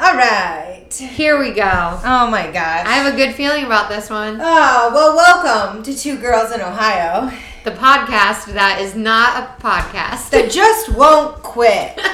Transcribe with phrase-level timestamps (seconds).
[0.00, 0.86] all right.
[0.92, 2.00] Here we go.
[2.04, 2.86] Oh my gosh.
[2.86, 4.38] I have a good feeling about this one.
[4.40, 7.30] Oh, well, welcome to Two Girls in Ohio
[7.64, 10.30] The podcast that is not a podcast.
[10.30, 11.98] that just won't quit.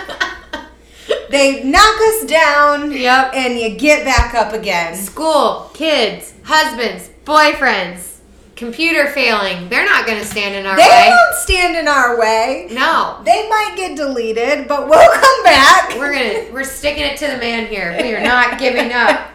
[1.30, 3.32] They knock us down Yep.
[3.34, 4.94] and you get back up again.
[4.94, 8.13] School, kids, husbands, boyfriends,
[8.56, 9.68] computer failing.
[9.68, 10.82] They're not going to stand in our way.
[10.82, 11.08] They way.
[11.08, 12.68] won't stand in our way.
[12.70, 13.20] No.
[13.24, 15.96] They might get deleted, but we'll come back.
[15.98, 17.96] We're gonna we're sticking it to the man here.
[18.00, 19.28] We are not giving up.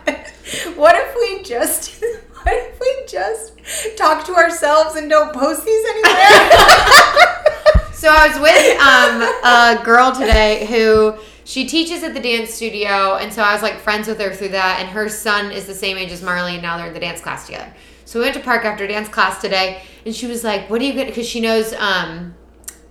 [0.76, 2.04] what if we just
[2.44, 3.54] what if we just
[3.98, 7.36] talk to ourselves and don't post these anywhere?
[8.00, 13.18] So I was with um, a girl today who she teaches at the dance studio,
[13.18, 14.78] and so I was like friends with her through that.
[14.80, 17.20] And her son is the same age as Marley, and now they're in the dance
[17.20, 17.74] class together.
[18.10, 20.84] So we went to park after dance class today, and she was like, "What are
[20.84, 22.34] you gonna?" Because she knows um,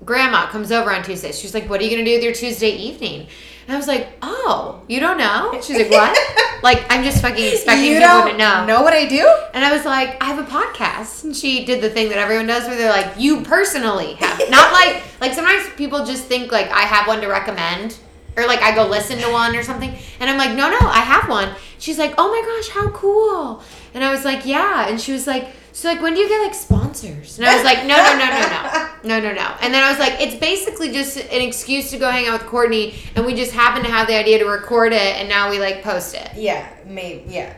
[0.05, 1.33] grandma comes over on Tuesday.
[1.33, 3.27] She's like, "What are you gonna do with your Tuesday evening?"
[3.67, 6.17] And I was like, "Oh, you don't know?" She's like, "What?"
[6.63, 8.65] like I'm just fucking expecting you people don't to know.
[8.65, 9.29] know what I do?
[9.55, 11.25] And I was like, I have a podcast.
[11.25, 14.39] And she did the thing that everyone does where they're like, you personally have.
[14.51, 17.99] Not like, like sometimes people just think like I have one to recommend.
[18.39, 19.97] Or like I go listen to one or something.
[20.21, 21.55] And I'm like, no, no, I have one.
[21.79, 23.63] She's like, oh my gosh, how cool.
[23.95, 24.89] And I was like, yeah.
[24.89, 27.39] And she was like, so like when do you get like sponsors?
[27.39, 28.89] And I was like, no, no, no, no, no.
[29.05, 29.57] No, no, no.
[29.61, 32.49] And then I was like, it's basically just an excuse to go hang out with
[32.49, 32.95] Courtney.
[33.15, 35.17] And we just happen to have the idea to record it.
[35.17, 36.31] And now we like post it.
[36.35, 37.25] Yeah, maybe.
[37.29, 37.55] Yeah.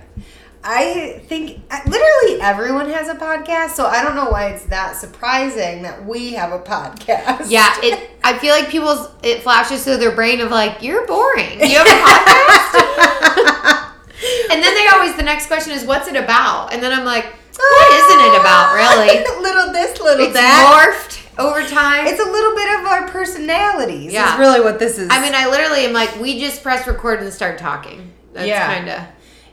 [0.63, 4.95] I think uh, literally everyone has a podcast, so I don't know why it's that
[4.97, 7.47] surprising that we have a podcast.
[7.51, 8.11] Yeah, it.
[8.25, 11.61] I feel like people's it flashes through their brain of like you're boring.
[11.61, 12.81] You have a podcast,
[14.53, 16.75] and then they always the next question is what's it about?
[16.75, 19.25] And then I'm like, what isn't it about really?
[19.43, 20.93] little this, little It's that.
[20.95, 22.07] morphed over time.
[22.07, 24.13] It's a little bit of our personalities.
[24.13, 24.35] Yeah.
[24.35, 25.09] is really what this is.
[25.11, 28.13] I mean, I literally am like, we just press record and start talking.
[28.35, 28.67] That's Yeah.
[28.75, 29.01] kind of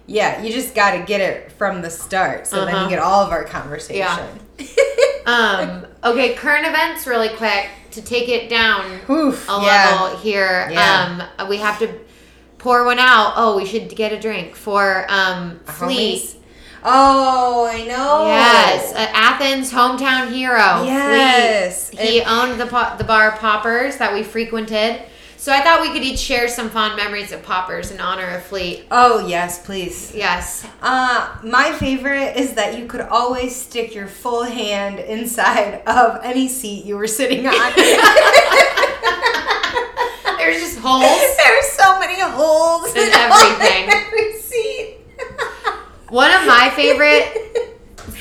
[0.08, 2.84] yeah, you just got to get it from the start, so then Uh-huh.
[2.86, 4.40] you get all of our conversation.
[5.26, 5.86] um.
[6.04, 10.00] Okay, current events really quick to take it down Oof, a yeah.
[10.02, 10.70] level here.
[10.72, 11.28] Yeah.
[11.40, 12.00] Um, we have to
[12.58, 13.34] pour one out.
[13.36, 16.36] Oh, we should get a drink for um Fleet.
[16.84, 18.28] Oh, I know.
[18.28, 20.84] Yes, uh, Athens hometown hero.
[20.86, 21.90] Yes.
[21.90, 22.02] Fleet.
[22.02, 25.02] he owned the po- the bar Pawpurr's that we frequented.
[25.40, 28.44] So I thought we could each share some fond memories of Pawpurr's in honor of
[28.44, 28.86] Fleet.
[28.90, 30.14] Oh yes, please.
[30.16, 30.66] Yes.
[30.82, 36.48] Uh, my favorite is that you could always stick your full hand inside of any
[36.50, 37.54] seat you were sitting on.
[40.38, 41.38] There's just holes.
[41.38, 43.90] There's so many holes In everything.
[43.90, 44.96] every seat.
[46.10, 47.77] One of my favorite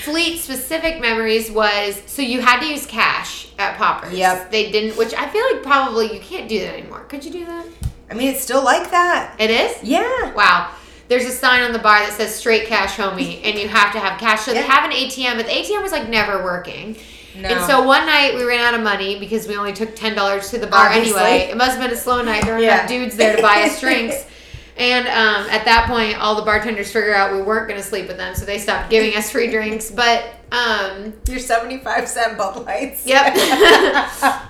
[0.06, 4.15] Fleet specific memories was so you had to use cash at Pawpurr's.
[4.17, 4.53] Yep.
[4.53, 7.00] They didn't, which I feel like probably you can't do that anymore.
[7.09, 7.67] Could you do that?
[8.09, 9.34] I mean, it's still like that.
[9.41, 9.83] It is?
[9.83, 10.33] Yeah.
[10.33, 10.71] Wow.
[11.09, 13.99] There's a sign on the bar that says straight cash homie and you have to
[13.99, 14.43] have cash.
[14.43, 16.97] So they have an ATM, but the ATM was like never working.
[17.37, 17.49] No.
[17.49, 20.50] And so one night we ran out of money because we only took ten dollars
[20.50, 21.21] to the bar Obviously.
[21.21, 21.49] anyway.
[21.50, 22.45] It must have been a slow night.
[22.45, 22.77] There were Yeah.
[22.78, 24.25] enough dudes there to buy us drinks.
[24.79, 28.09] And um, at that point, all the bartenders figured out we weren't going to sleep
[28.09, 29.91] with them, so they stopped giving us free drinks.
[29.91, 33.07] But um, your 75 cent Bud Lights.
[33.07, 33.27] Yep.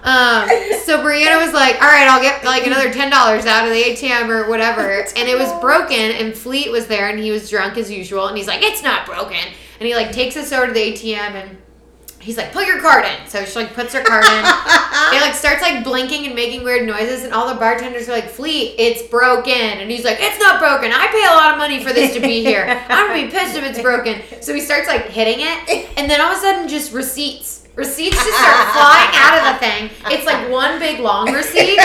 [0.02, 0.48] um,
[0.82, 3.80] so Brianna was like, "All right, I'll get like another ten dollars out of the
[3.80, 5.96] ATM or whatever," and it was broken.
[5.96, 9.06] And Fleet was there, and he was drunk as usual, and he's like, "It's not
[9.06, 11.58] broken," and he like takes us over to the ATM and.
[12.26, 13.28] He's like, put your card in.
[13.28, 14.30] So she like puts her card in.
[15.14, 18.28] it like starts like blinking and making weird noises, and all the bartenders are like,
[18.28, 19.52] Fleet, it's broken.
[19.52, 20.90] And he's like, it's not broken.
[20.90, 22.66] I pay a lot of money for this to be here.
[22.88, 24.22] I'm gonna be pissed if it's broken.
[24.42, 27.68] So he starts like hitting it, and then all of a sudden, just receipts.
[27.76, 29.90] Receipts just start flying out of the thing.
[30.10, 31.78] It's like one big long receipt.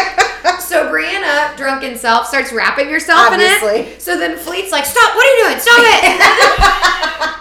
[0.60, 3.60] So Brianna, drunken self, starts wrapping herself in it.
[4.02, 5.14] So then Fleet's like, "Stop!
[5.16, 5.60] What are you doing?
[5.60, 7.38] Stop it!"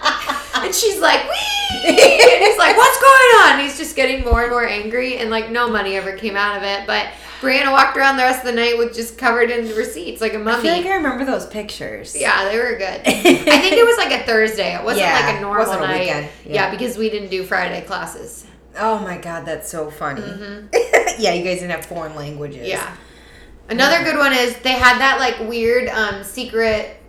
[0.54, 1.96] and she's like, "Wee!" And
[2.44, 5.50] he's like, "What's going on?" And he's just getting more and more angry, and like
[5.50, 6.86] no money ever came out of it.
[6.86, 7.08] But
[7.40, 10.38] Brianna walked around the rest of the night with just covered in receipts like a
[10.38, 10.58] mummy.
[10.58, 12.14] I feel like I remember those pictures.
[12.18, 13.00] Yeah, they were good.
[13.06, 14.74] I think it was like a Thursday.
[14.74, 16.00] It wasn't Yeah, like a normal wasn't a night.
[16.00, 16.28] weekend.
[16.44, 16.52] Yeah.
[16.54, 16.70] Yeah.
[16.70, 18.46] because we didn't do Friday classes.
[18.78, 20.22] Oh my god, that's so funny.
[21.18, 22.58] yeah, you guys didn't have foreign languages.
[22.58, 22.66] Mm-hmm.
[22.68, 22.96] Yeah.
[23.70, 26.99] Another good one is they had that like weird um, secret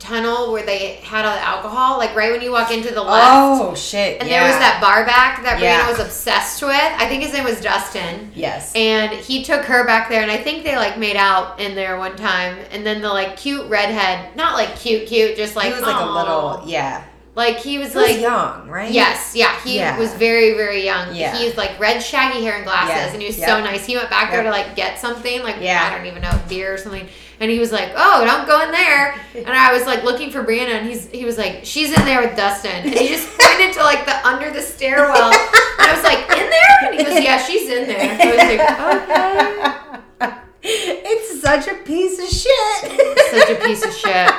[0.00, 3.28] tunnel where they had all the alcohol, like right when you walk into the left.
[3.30, 4.20] Oh shit.
[4.20, 4.40] And yeah.
[4.40, 5.84] there was that bar back that Yeah.
[5.84, 6.72] Brianna was obsessed with.
[6.74, 8.32] I think his name was Justin.
[8.34, 8.72] Yes.
[8.74, 11.98] And he took her back there, and I think they like made out in there
[11.98, 12.58] one time.
[12.72, 15.96] And then the like cute redhead, not like cute, cute, just like he was like
[15.96, 17.04] "Aw." a little yeah.
[17.34, 18.90] like he was He was like young, right?
[18.90, 19.98] Yes, yeah, he Yeah.
[19.98, 21.14] was very, very young.
[21.14, 21.36] Yeah.
[21.36, 23.84] He's like red, shaggy hair and glasses, and he was so nice.
[23.86, 25.86] He went back there to like get something, like Yeah.
[25.86, 27.06] I don't even know, beer or something,
[27.40, 30.44] and he was like, "Oh, don't go in there." And I was like looking for
[30.44, 33.72] Brianna, and he's he was like, she's in there with Dustin, and he just pointed
[33.74, 37.24] to like the under the stairwell, and I was like, in there, and he goes,
[37.24, 37.98] yeah, she's in there.
[38.00, 43.18] And I was like, okay, It's such a piece of shit.
[43.30, 44.30] such a piece of shit.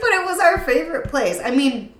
[0.00, 1.40] but it was our favorite place.
[1.44, 1.92] I mean,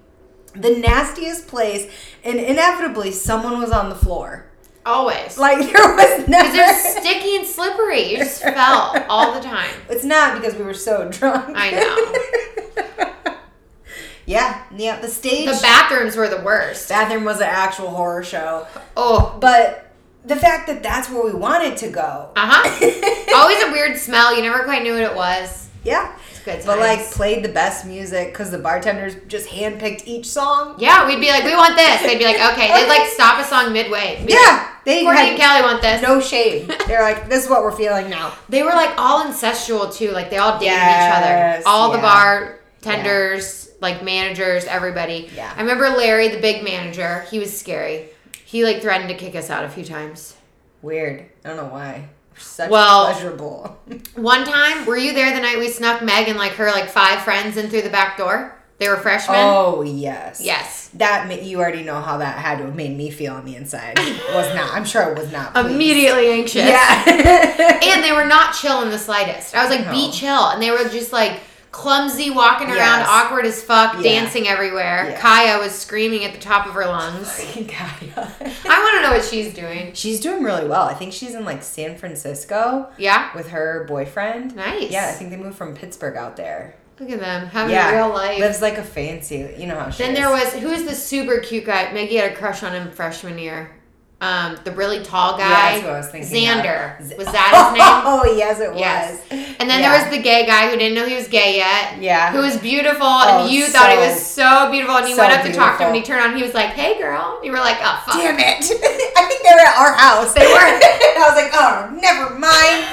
[0.55, 1.89] the nastiest place,
[2.25, 4.48] and inevitably someone was on the floor.
[4.89, 5.37] Always.
[5.39, 6.51] Like there was never.
[6.51, 8.11] Because they're sticky and slippery.
[8.11, 9.71] You just fell all the time.
[9.91, 11.55] It's not because we were so drunk.
[11.57, 13.35] I know.
[14.27, 15.01] yeah, yeah.
[15.01, 16.89] The stage, The bathrooms were the worst.
[16.89, 19.85] bathroom was an actual horror show, Oh, but
[20.25, 22.31] the fact that that's where we wanted to go.
[22.37, 23.37] uh huh.
[23.37, 24.35] Always a weird smell.
[24.35, 25.69] You never quite knew what it was.
[25.85, 26.17] yeah.
[26.49, 26.73] It's good.
[26.73, 30.75] But like played the best music because the bartenders just handpicked each song.
[30.79, 32.03] yeah, we'd be like, we want this.
[32.03, 32.69] They'd be like, okay.
[32.69, 34.25] They'd like stop a song midway.
[34.27, 36.03] Be Yeah, they Like, Courtney and Kelly want this.
[36.03, 36.67] no shame.
[36.87, 38.35] They're like, this is what we're feeling now.
[38.49, 40.11] They were like all incestual too.
[40.13, 41.69] Like they all dated Yes, each other.
[41.69, 42.57] All the yeah.
[42.83, 45.31] bartenders, like managers, everybody.
[45.35, 45.53] Yeah.
[45.57, 47.23] I remember Larry, the big manager.
[47.31, 48.09] He was scary.
[48.45, 50.35] He like threatened to kick us out a few times.
[50.83, 51.27] Weird.
[51.45, 52.09] I don't know why.
[52.39, 53.79] Such Well- pleasurable.
[54.15, 57.23] One time, were you there the night we snuck Meg and like her like five
[57.23, 58.55] friends in through the back door?
[58.79, 59.35] They were freshmen.
[59.41, 60.41] oh yes.
[60.41, 60.89] Yes.
[60.95, 63.95] That you already know how that had to have made me feel on the inside.
[63.99, 64.73] It was not.
[64.73, 65.53] I'm sure it was not.
[65.53, 65.71] pleased.
[65.71, 66.65] Immediately anxious.
[66.65, 67.79] Yeah.
[67.89, 69.55] And they were not chill in the slightest.
[69.57, 70.51] I was like, be chill.
[70.51, 71.41] And they were just like
[71.71, 74.03] clumsy, walking around, awkward as fuck, Yeah.
[74.03, 75.11] dancing everywhere.
[75.11, 75.21] Yeah.
[75.21, 77.29] Kaya was screaming at the top of her lungs.
[77.69, 78.33] Kaya.
[78.69, 79.93] I want to know what she's doing.
[79.95, 80.83] She's doing really well.
[80.83, 83.35] I think she's in like San Francisco Yeah?
[83.37, 84.57] with her boyfriend.
[84.57, 84.91] Nice.
[84.91, 86.75] Yeah, I think they moved from Pittsburgh out there.
[87.01, 88.41] Look at them having yeah, real life.
[88.41, 89.55] lives like a fancy.
[89.57, 90.19] You know how she then is.
[90.19, 91.93] there was, who is the super cute guy?
[91.93, 93.71] Maggie had a crush on him freshman year.
[94.21, 95.49] Um, the really tall Yeah,
[95.81, 95.87] guy.
[95.89, 96.29] I was thinking.
[96.29, 96.99] Xander.
[96.99, 97.17] of.
[97.19, 98.03] Was that his name?
[98.03, 99.15] Oh yes, it was.
[99.61, 99.91] And then Yeah.
[99.91, 102.03] there was the gay guy who didn't know he was gay yet.
[102.03, 102.33] Yeah.
[102.33, 105.35] Who was beautiful, Oh, and you thought he was so beautiful, and you so went
[105.39, 107.47] up to talk to him, and he turned on, he was like, "Hey, girl," and
[107.47, 108.59] you were like, "Oh, fuck." Damn it!
[109.17, 110.35] I think they were at our house.
[110.35, 110.67] They were.
[110.67, 112.91] I was like, oh, never mind.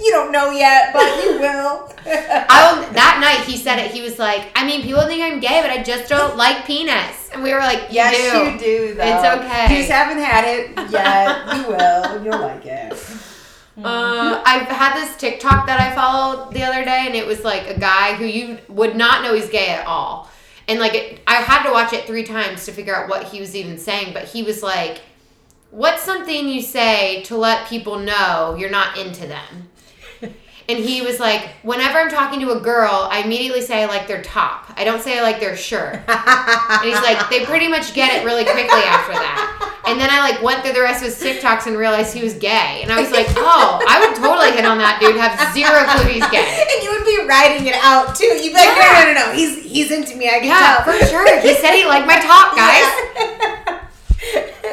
[0.00, 1.90] you don't know yet, but you will.
[2.06, 3.90] I will, that night he said it.
[3.90, 7.30] He was like, "I mean, people think I'm gay, but I just don't like penis."
[7.32, 8.94] And we were like, "You yes, do." you do.
[8.94, 9.02] Though.
[9.04, 9.70] It's okay.
[9.70, 11.56] You just haven't had it yet.
[11.56, 12.24] you will.
[12.24, 12.92] You'll like it.
[13.76, 17.68] Uh, I've had this TikTok that I followed the other day, and it was like
[17.68, 20.30] a guy who you would not know he's gay at all.
[20.68, 23.40] And like, it, I had to watch it three times to figure out what he
[23.40, 24.14] was even saying.
[24.14, 25.02] But he was like,
[25.70, 29.68] "What's something you say to let people know you're not into them?"
[30.66, 34.06] And he was like, "Whenever I'm talking to a girl, I immediately say I like
[34.08, 34.72] their top.
[34.76, 38.24] I don't say I like their shirt." And he's like, they pretty much get it
[38.24, 39.82] really quickly after that.
[39.86, 42.32] And then I like went through the rest of his TikToks and realized he was
[42.34, 42.80] gay.
[42.82, 45.16] And I was like, oh, I would totally hit on that dude.
[45.20, 46.40] Have zero clue he's gay.
[46.40, 48.24] and you would be writing it out too.
[48.24, 49.04] You'd be like, Yeah.
[49.04, 49.32] no, no, no, no.
[49.36, 50.28] He's he's into me.
[50.32, 50.88] I can Yeah, tell.
[50.88, 51.28] for sure.
[51.44, 52.88] He said he liked my top, guys.
[53.20, 53.60] Yeah.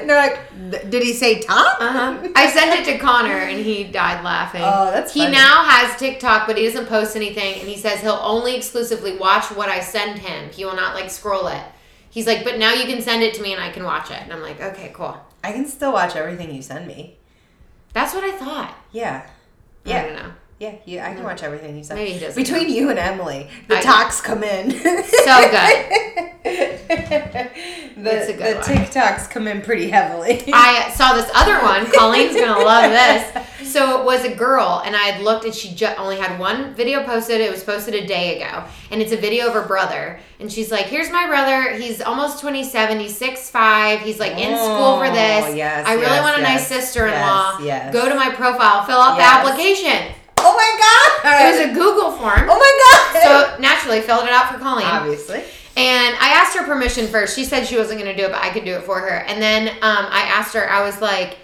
[0.01, 1.65] and they're like, did he say Tom?
[1.79, 2.27] Uh-huh.
[2.35, 4.61] I sent it to Connor and he died laughing.
[4.63, 5.31] Oh, that's He funny.
[5.33, 7.59] now has TikTok, but he doesn't post anything.
[7.59, 10.49] And he says he'll only exclusively watch what I send him.
[10.51, 11.63] He will not like scroll it.
[12.09, 14.17] He's like, but now you can send it to me and I can watch it.
[14.21, 15.17] And I'm like, okay, cool.
[15.43, 17.17] I can still watch everything you send me.
[17.93, 18.75] That's what I thought.
[18.91, 19.27] Yeah.
[19.85, 19.99] Yeah.
[20.01, 20.31] I don't know.
[20.61, 21.25] Yeah, yeah, I can mm.
[21.25, 21.99] watch everything you send.
[21.99, 24.69] Maybe he doesn't Between you and Emily, the I- talks come in.
[24.69, 24.77] So
[26.43, 27.49] the,
[27.95, 28.61] It's a good the.
[28.61, 30.43] TikToks come in pretty heavily.
[30.53, 31.89] I saw this other one.
[31.91, 33.47] Colleen's gonna love this.
[33.71, 36.73] So it was a girl, and I had looked, and she ju- only had one
[36.73, 37.39] video posted.
[37.39, 40.19] It was posted a day ago, and it's a video of her brother.
[40.41, 41.77] And she's like, "Here's my brother.
[41.77, 42.99] He's almost 27.
[42.99, 44.01] He's six five.
[44.01, 45.55] He's like in school for Oh, this.
[45.55, 47.59] yes, I really yes, want a nice sister-in-law.
[47.59, 47.93] yes, yes.
[47.93, 49.45] Go to my profile, fill out Yes.
[49.45, 50.15] the application.
[50.51, 50.71] Oh my
[51.23, 51.47] god!
[51.47, 52.49] It was a Google form.
[52.49, 53.55] oh my god!
[53.55, 54.85] So naturally, filled it out for Colleen.
[54.85, 55.39] obviously,
[55.77, 57.35] And I asked her permission first.
[57.35, 59.23] She said she wasn't going to do it, but I could do it for her.
[59.27, 61.37] And then um, I asked her, I was like,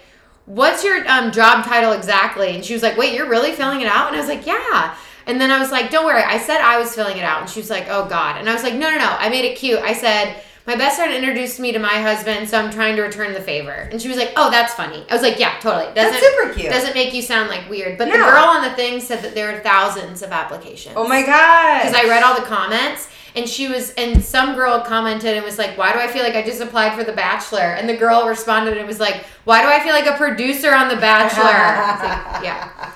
[0.46, 2.54] What's your um, job title exactly?
[2.54, 4.08] And she was like, Wait, you're really filling it out?
[4.08, 4.96] And I was like, Yeah.
[5.26, 6.22] And then I was like, Don't worry.
[6.22, 7.40] I said I was filling it out.
[7.42, 8.38] And she was like, Oh, God.
[8.38, 9.16] And I was like, No, no, no.
[9.18, 9.78] I made it cute.
[9.80, 13.32] I said, my best friend introduced me to my husband, so I'm trying to return
[13.32, 13.72] the favor.
[13.72, 16.52] And she was like, "Oh, that's funny." I was like, "Yeah, totally." Doesn't That's super
[16.52, 16.70] cute.
[16.70, 17.96] doesn't make you sound like weird.
[17.96, 21.24] But the girl on the thing said that there were thousands of applications oh my
[21.24, 21.84] god!
[21.84, 25.56] because I read all the comments and she was and some girl commented and was
[25.56, 28.28] like, "Why do I feel like I just applied for The Bachelor?" And the girl
[28.28, 32.44] responded and was like, "Why do I feel like a producer on The Bachelor?" Like,
[32.44, 32.92] yeah.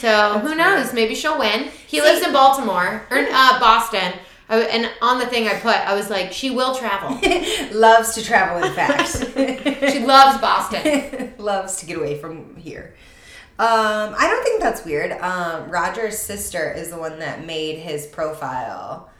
[0.00, 0.94] So who knows?
[0.94, 1.68] Maybe she'll win.
[1.86, 4.14] He lives in Baltimore or uh, Boston.
[4.52, 7.18] I, and on the thing I put, I was like, she will travel.
[7.72, 8.62] loves to travel.
[8.62, 9.08] In fact,
[9.92, 11.34] She loves Boston.
[11.38, 12.94] loves to get away from here.
[13.58, 15.12] Um, I don't think that's weird.
[15.12, 19.10] Um, Roger's sister is the one that made his profile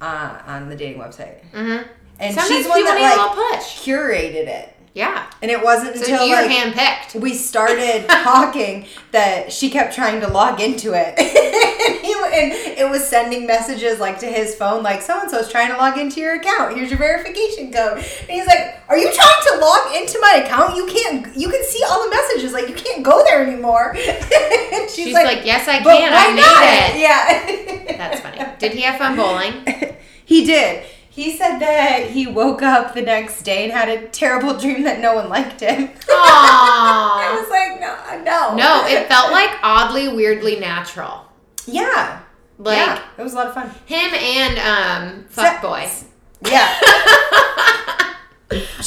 [0.00, 1.88] uh, on the dating website, Mm-hmm.
[2.18, 3.80] and Sometimes she's the one that like push.
[3.86, 4.74] curated it.
[4.94, 5.30] Yeah.
[5.40, 7.18] And it wasn't So until like handpicked.
[7.20, 11.18] we started talking that she kept trying to log into it.
[11.18, 15.50] and, he, and it was sending messages like to his phone, like so and so's
[15.50, 16.76] trying to log into your account.
[16.76, 17.98] Here's your verification code.
[17.98, 20.76] And he's like, "Are you trying to log into my account?
[20.76, 21.34] You can't.
[21.36, 22.52] You can see all the messages.
[22.52, 26.12] Like you can't go there anymore." and she's, She's like, like, yes, I can.
[26.12, 27.88] I not?" made it.
[27.88, 27.96] Yeah.
[27.96, 28.44] That's funny.
[28.58, 29.94] Did he have fun bowling?
[30.26, 30.84] he did.
[31.14, 34.98] He said that he woke up the next day and had a terrible dream that
[35.00, 35.90] no one liked him.
[36.10, 38.56] I was like, no, no.
[38.56, 41.26] No, it felt like oddly, weirdly natural.
[41.66, 42.22] Yeah.
[42.58, 43.68] Like yeah, it was a lot of fun.
[43.86, 46.04] him and um Fuckboy.
[46.46, 46.66] Yeah.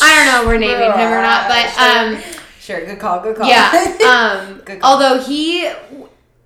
[0.01, 2.17] I don't know if we're naming him or not, but um
[2.59, 3.47] Sure, good call, good call.
[3.47, 3.71] yeah.
[4.49, 4.93] Um Good call.
[4.93, 5.69] although he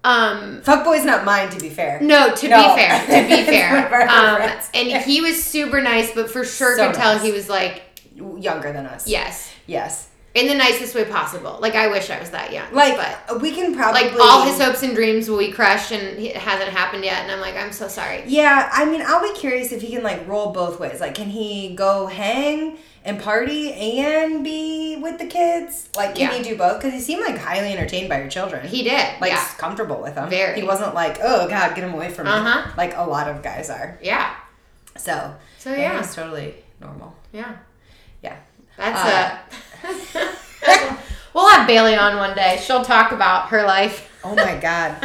[0.03, 1.99] um Fuckboy's not mine, to be fair.
[2.01, 2.57] no, to No.
[2.75, 4.09] be fair, to be It's one of fair.
[4.09, 7.83] Um and he was super nice, but for sure So could tell he was like,
[8.15, 9.07] Younger than us.
[9.07, 9.51] yes.
[9.65, 10.07] Yes.
[10.35, 11.57] In the nicest way possible.
[11.59, 12.71] Like I wish I was that young.
[12.71, 12.95] Like,
[13.27, 14.01] but we can probably.
[14.03, 17.31] like all his hopes and dreams will be crushed and it hasn't happened yet and
[17.31, 20.27] i'm like i'm so sorry Yeah, I mean, I'll be curious if he can, like,
[20.27, 20.99] roll both ways.
[21.01, 25.89] Like, can he go hang and party and be with the kids?
[25.95, 26.37] Like, can Yeah.
[26.37, 26.77] he do both?
[26.79, 28.67] Because he seemed, like, highly entertained by your children.
[28.67, 30.29] he did like, yeah comfortable with them.
[30.29, 30.59] Very.
[30.61, 32.33] He wasn't like, oh, God, get him away from me.
[32.33, 32.69] Uh-huh.
[32.77, 33.97] Like, a lot of guys are.
[34.01, 34.35] yeah
[34.95, 37.15] So, so yeah, he's totally normal.
[37.33, 37.55] yeah
[38.21, 38.35] Yeah.
[38.77, 39.55] that's Uh, uh
[41.33, 44.97] we'll have bailey on one day she'll talk about her life Oh my god.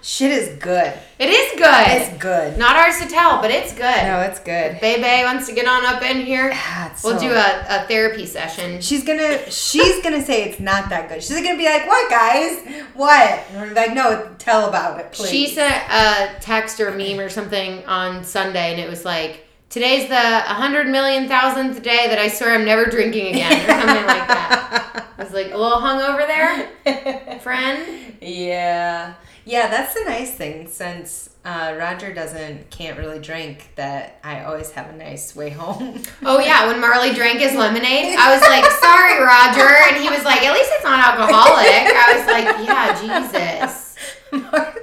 [0.00, 0.92] Shit is good.
[1.18, 2.56] it is good It's good.
[2.56, 4.80] not ours to tell but it's good No, it's good.
[4.80, 7.84] Bebe wants to get on up in here Ah, it's we'll so- do a, a
[7.88, 11.20] therapy session She's gonna she's gonna say it's not that good.
[11.20, 12.64] She's gonna be like, What guys?
[12.94, 13.40] What?
[13.50, 15.28] And we're like, no, tell about it, please.
[15.30, 19.44] She sent a text or a meme or something on Sunday, and it was like,
[19.70, 24.06] "Today's the 100 million thousandth day that I swear I'm never drinking again," or something
[24.06, 25.06] like that.
[25.18, 29.14] I was like, "A little hungover there, friend." yeah.
[29.46, 34.70] Yeah, that's the nice thing since uh, Roger doesn't can't really drink that I always
[34.72, 36.02] have a nice way home.
[36.22, 40.22] Oh yeah, when Marley drank his lemonade, I was like, "Sorry, Roger," and he was
[40.24, 43.89] like, "At least it's not alcoholic." I was like, "Yeah, Jesus."
[44.32, 44.74] Mar-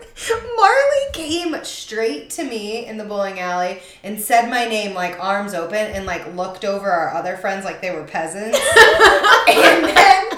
[0.55, 5.53] Marley came straight to me in the bowling alley and said my name like arms
[5.53, 8.57] open and like looked over our other friends like they were peasants.
[9.47, 10.29] and then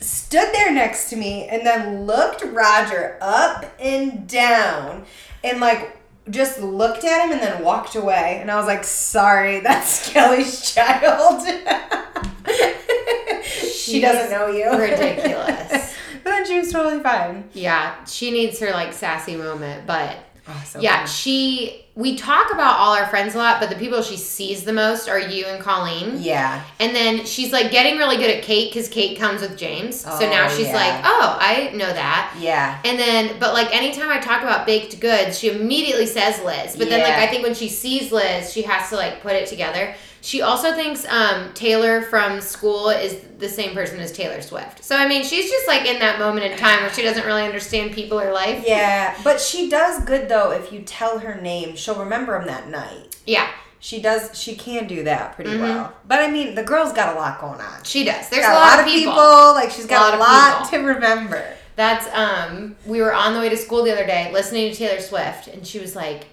[0.00, 5.04] stood there next to me and then looked Roger up and down
[5.44, 5.96] and like
[6.30, 8.38] just looked at him and then walked away.
[8.40, 11.46] And I was like, sorry, that's Kelly's child.
[13.44, 14.70] she doesn't know you.
[14.76, 15.93] ridiculous.
[16.24, 17.48] But then she was totally fine.
[17.52, 20.16] Yeah, she needs her like sassy moment, but
[20.46, 21.83] Oh, so yeah, she.
[21.96, 25.08] We talk about all our friends a lot, but the people she sees the most
[25.08, 26.16] are you and Colleen.
[26.20, 26.64] Yeah.
[26.80, 30.00] And then she's like getting really good at Kate because Kate comes with James.
[30.00, 30.74] so Oh, now she's yeah.
[30.74, 32.34] like, oh, I know that.
[32.40, 32.80] Yeah.
[32.84, 36.74] And then, but like anytime I talk about baked goods, she immediately says Liz.
[36.76, 39.46] But then, like, I think when she sees Liz, she has to like put it
[39.46, 39.94] together.
[40.20, 44.82] She also thinks um, Taylor from school is the same person as Taylor Swift.
[44.82, 47.42] So, I mean, she's just like in that moment in time where she doesn't really
[47.42, 48.64] understand people or life.
[48.66, 50.50] Yeah, but she does good though.
[50.52, 53.16] If you tell her name, she'll remember him that night.
[53.26, 53.48] Yeah,
[53.80, 54.30] She does.
[54.40, 55.60] She can do that pretty Mhm.
[55.60, 55.92] well.
[56.08, 57.84] But I mean, the girl's got a lot going on.
[57.84, 58.28] she does.
[58.30, 59.14] There's got a lot, of people.
[59.54, 60.28] Like she's got a lot,
[60.60, 61.44] lot of to remember.
[61.76, 65.00] That's um we were on the way to school the other day listening to Taylor
[65.02, 66.26] Swift and she was like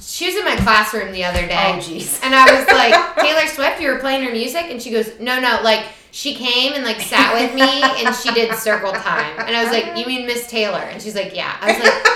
[0.00, 1.72] she was in my classroom the other day.
[1.74, 2.20] Oh, jeez.
[2.22, 4.66] And I was like, Taylor Swift, you were playing her music?
[4.70, 8.30] And she goes, No, no, like she came and like sat with me and she
[8.32, 9.34] did circle time.
[9.40, 10.78] And I was like, You mean Miss Taylor?
[10.92, 11.56] And she's like, Yeah.
[11.60, 12.06] I was like,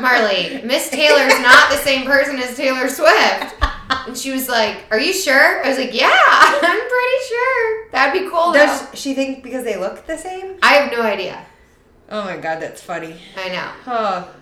[0.00, 3.54] Marley, Miss Taylor's not the same person as Taylor Swift.
[4.06, 5.64] And she was like, Are you sure?
[5.64, 7.90] I was like, Yeah, I'm pretty sure.
[7.92, 8.58] That'd be cool though.
[8.66, 10.58] Does she think because they look the same?
[10.62, 11.44] I have no idea.
[12.10, 13.16] Oh my god, that's funny.
[13.36, 13.70] I know.
[13.86, 14.34] Oh.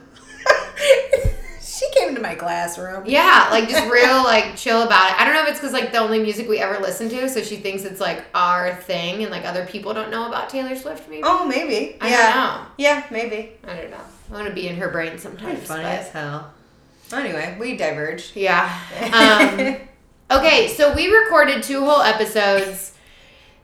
[1.60, 3.04] she came to my classroom.
[3.06, 5.20] Yeah, like just real like chill about it.
[5.20, 7.42] I don't know if it's because like the only music we ever listen to, so
[7.42, 11.08] she thinks it's like our thing, and like other people don't know about Taylor Swift.
[11.08, 11.96] Maybe Oh, maybe.
[12.00, 12.66] I yeah.
[12.78, 13.52] Yeah, maybe.
[13.62, 13.72] don't know.
[13.72, 14.00] I don't know.
[14.30, 15.66] I want to be in her brain sometimes.
[15.66, 16.52] Funny but- as hell.
[17.12, 18.34] Anyway, we diverged.
[18.36, 18.68] Yeah.
[20.28, 22.94] Um, okay, so we recorded two whole episodes.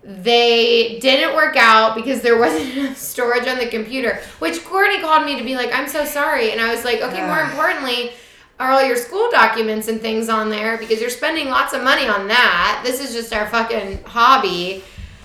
[0.04, 5.25] They didn't work out because there wasn't enough storage on the computer, which Courtney called
[5.25, 6.52] me to be like, I'm so sorry.
[6.52, 8.12] And I was like, okay, more importantly,
[8.61, 12.07] are all your school documents and things on there because you're spending lots of money
[12.07, 12.83] on that.
[12.85, 14.85] This is just our fucking hobby.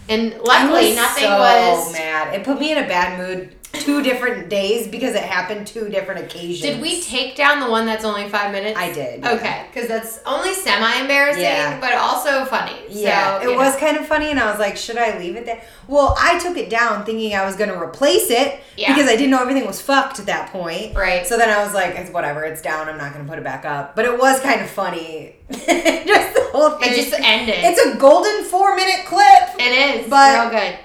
[0.09, 1.93] And luckily, was nothing so was.
[1.93, 2.33] mad.
[2.33, 6.25] It put me in a bad mood two different days because it happened two different
[6.25, 6.61] occasions.
[6.61, 8.77] Did we take down the one that's only five minutes?
[8.77, 9.21] I did.
[9.21, 9.31] yeah.
[9.33, 11.79] Okay, because that's only semi embarrassing, Yeah.
[11.79, 12.75] but also funny.
[12.89, 13.79] Yeah, so, it you was know.
[13.79, 15.61] kind of funny, and I was like, should I leave it there?
[15.87, 18.93] Well, I took it down thinking I was going to replace it Yeah.
[18.93, 20.95] because I didn't know everything was fucked at that point.
[20.95, 21.25] Right.
[21.25, 22.89] So then I was like, it's whatever, it's down.
[22.89, 23.95] I'm not going to put it back up.
[23.95, 25.35] But it was kind of funny.
[25.49, 26.91] just the whole thing.
[26.91, 27.55] It just ended.
[27.59, 29.59] It's a golden four minute clip.
[29.59, 30.09] it is.
[30.09, 30.79] but- real good.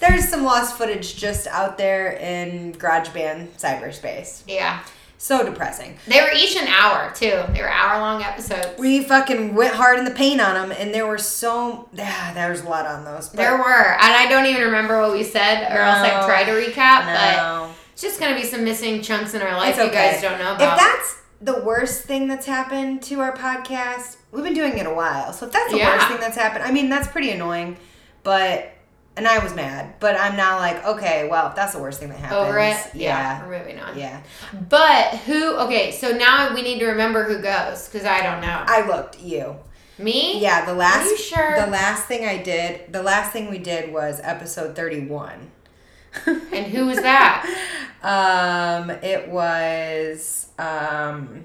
[0.00, 4.42] There's some lost footage just out there in GarageBand cyberspace.
[4.46, 4.80] Yeah.
[5.20, 5.96] So depressing.
[6.06, 7.42] They were each an hour, too.
[7.52, 8.78] They were hour long episodes.
[8.78, 12.50] We fucking went hard in the paint on them, and there were so yeah, there
[12.52, 13.28] was a lot on those.
[13.28, 13.64] But there were.
[13.94, 16.26] And I don't even remember what we said, or else I No.
[16.26, 17.70] tried to recap, but no.
[17.92, 20.38] it's just going to be some missing chunks in our life It's you guys don't
[20.38, 20.74] know about.
[20.74, 24.94] If that's the worst thing that's happened to our podcast, we've been doing it a
[24.94, 25.32] while.
[25.32, 25.96] So if that's the Yeah.
[25.96, 27.76] worst thing that's happened, I mean that's pretty annoying.
[28.22, 28.70] But
[29.18, 32.08] and I was mad, but I'm now like, okay, well, if that's the worst thing
[32.08, 32.76] that happens, Over it?
[32.94, 33.98] yeah, We're moving on.
[33.98, 34.22] yeah.
[34.70, 38.64] But who, okay, so now we need to remember who goes, because I don't know.
[38.66, 39.56] I looked you.
[39.98, 40.40] Me?
[40.40, 41.60] Yeah, the last Are you sure?
[41.60, 45.50] the last thing I did, the last thing we did was episode 31.
[46.26, 47.44] And who was that?
[48.02, 51.44] um, it was um,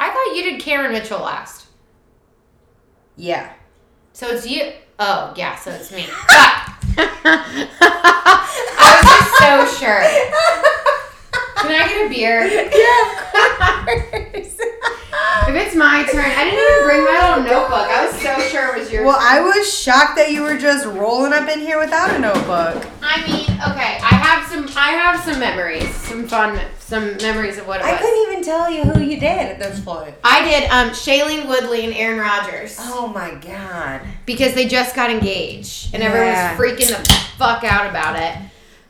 [0.00, 1.66] I thought you did Cameron Mitchell last.
[3.16, 3.52] yeah.
[4.12, 4.72] So it's you.
[5.00, 6.06] Oh, yeah, so it's me.
[6.28, 7.64] I
[8.98, 10.02] was just so sure.
[11.60, 12.46] Can I get a beer?
[12.78, 14.48] Yeah.
[15.48, 17.88] If it's my turn, I didn't even bring my little notebook.
[17.88, 19.06] I was so sure it was yours.
[19.06, 22.86] Well, I was shocked that you were just rolling up in here without a notebook.
[23.02, 24.68] I mean, okay, I have some.
[24.76, 28.00] I have some memories, some fun, some memories of what it I was.
[28.00, 30.14] couldn't even tell you who you did at this point.
[30.22, 34.02] I did um, Shailene Woodley and Aaron Rodgers Oh my god.
[34.26, 38.36] because they just got engaged and everyone was freaking the fuck out about it.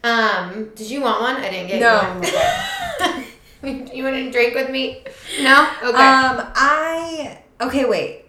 [0.05, 1.37] Um, did you want one?
[1.37, 3.23] I didn't get No.
[3.62, 3.87] you one.
[3.88, 5.05] you want to drink with me?
[5.40, 5.69] No.
[5.83, 5.88] Okay.
[5.88, 7.85] Um, I okay.
[7.85, 8.26] Wait.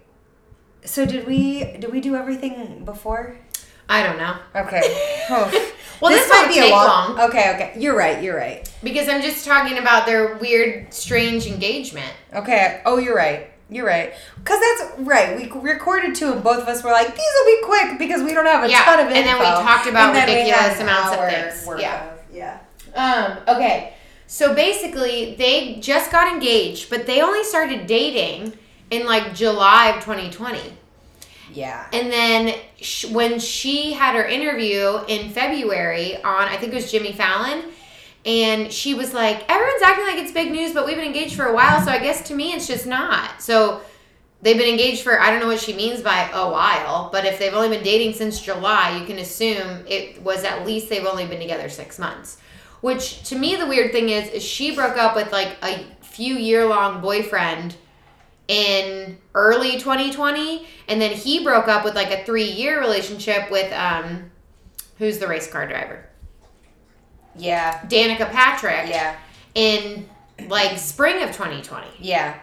[0.84, 3.36] So did we did we do everything before?
[3.88, 4.80] I don't know Okay.
[5.30, 5.70] Oh.
[6.00, 7.20] Well, this won't take long.
[7.20, 7.74] Okay, okay.
[7.78, 8.22] You're right.
[8.22, 8.66] You're right.
[8.82, 12.10] because I'm just talking about their weird, strange engagement.
[12.32, 12.80] Okay.
[12.86, 13.49] Oh, you're right.
[13.70, 14.12] You're right.
[14.36, 15.36] Because that's right.
[15.36, 18.34] We recorded two, and both of us were like, "These will be quick because we
[18.34, 21.28] don't have a Yeah, ton of info." and then we talked about ridiculous amounts of
[21.64, 21.80] things.
[21.80, 22.04] Yeah.
[22.10, 22.58] of- yeah.
[22.94, 23.94] Um, okay.
[24.26, 28.52] So basically, they just got engaged, but they only started dating
[28.90, 30.58] in like July of 2020.
[31.52, 31.84] Yeah.
[31.92, 36.90] And then sh- when she had her interview in February on, I think it was
[36.92, 37.64] Jimmy Fallon,
[38.24, 41.46] and she was like, everyone's acting like it's big news, but we've been engaged for
[41.46, 43.40] a while, so I guess to me it's just not.
[43.40, 43.80] So
[44.42, 47.38] they've been engaged for, I don't know what she means by a while, but if
[47.38, 51.26] they've only been dating since July, you can assume it was at least they've only
[51.26, 52.38] been together six months.
[52.82, 56.34] Which to me, the weird thing is, is she broke up with like a few
[56.34, 57.76] year long boyfriend
[58.50, 63.72] in early 2020 and then he broke up with like a three year relationship with
[63.72, 64.28] um
[64.98, 66.09] who's the race car driver
[67.36, 67.80] Yeah.
[67.88, 69.16] danica patrick Yeah.
[69.54, 70.08] in
[70.48, 72.34] like spring of 2020 Yeah.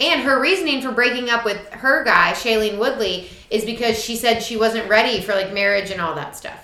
[0.00, 4.42] and her reasoning for breaking up with her guy shailene woodley is because she said
[4.42, 6.60] she wasn't ready for like marriage and all that stuff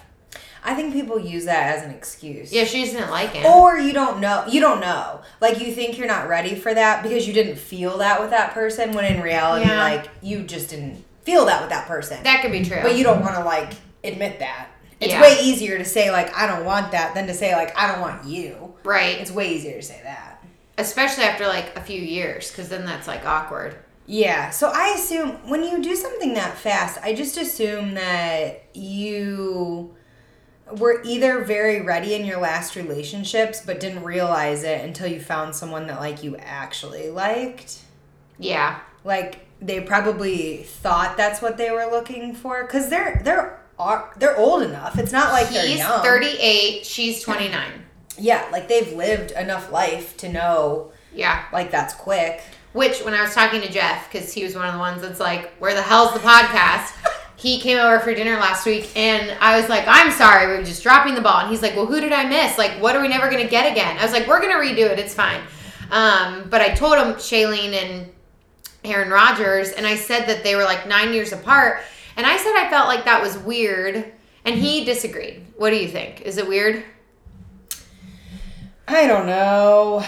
[0.63, 2.53] I think people use that as an excuse.
[2.53, 4.45] yeah she didn't like him Or you don't know.
[4.47, 5.23] You don't know.
[5.41, 8.53] Like you think you're not ready for that because you didn't feel that with that
[8.53, 9.83] person when in reality Yeah.
[9.83, 12.23] like you just didn't feel that with that person.
[12.25, 13.73] that could be true but you don't want to like
[14.05, 14.69] admit that.
[15.01, 15.23] It's Yeah.
[15.23, 18.01] way easier to say like I don't want that than to say like I don't
[18.01, 18.75] want you.
[18.85, 20.43] right It's way easier to say that.
[20.79, 24.51] especially after like a few years because then that's like awkward Yeah.
[24.51, 29.95] So I assume when you do something that fast, I just assume that you
[30.73, 35.55] were either very ready in your last relationships but didn't realize it until you found
[35.55, 37.79] someone that like you actually liked.
[38.39, 44.13] yeah Like they probably thought that's what they were looking for cuz they're they're are
[44.17, 44.99] they're old enough.
[44.99, 46.03] It's not like they're he's young.
[46.03, 47.85] 38 she's 29
[48.19, 52.43] Yeah, like they've lived enough life to know yeah like that's quick.
[52.73, 55.19] Which, when I was talking to Jeff, because he was one of the ones that's
[55.19, 56.93] like, "Where the hell's the podcast?"
[57.37, 60.65] he came over for dinner last week, and I was like, "I'm sorry, we are
[60.65, 62.59] just dropping the ball." And he's like, "Well, who did I miss?
[62.59, 65.01] Like, what are we never gonna get again?" I was like, "We're gonna redo it.
[65.01, 65.41] It's fine."
[65.91, 68.09] Um, but I told him Shailene and
[68.85, 71.81] Aaron Rodgers, and I said that they were like nine years apart,
[72.21, 74.13] and I said I felt like that was weird,
[74.45, 74.85] and he mm-hmm.
[74.85, 75.47] disagreed.
[75.57, 76.21] What do you think?
[76.21, 76.85] Is it weird?
[78.87, 80.05] I don't know.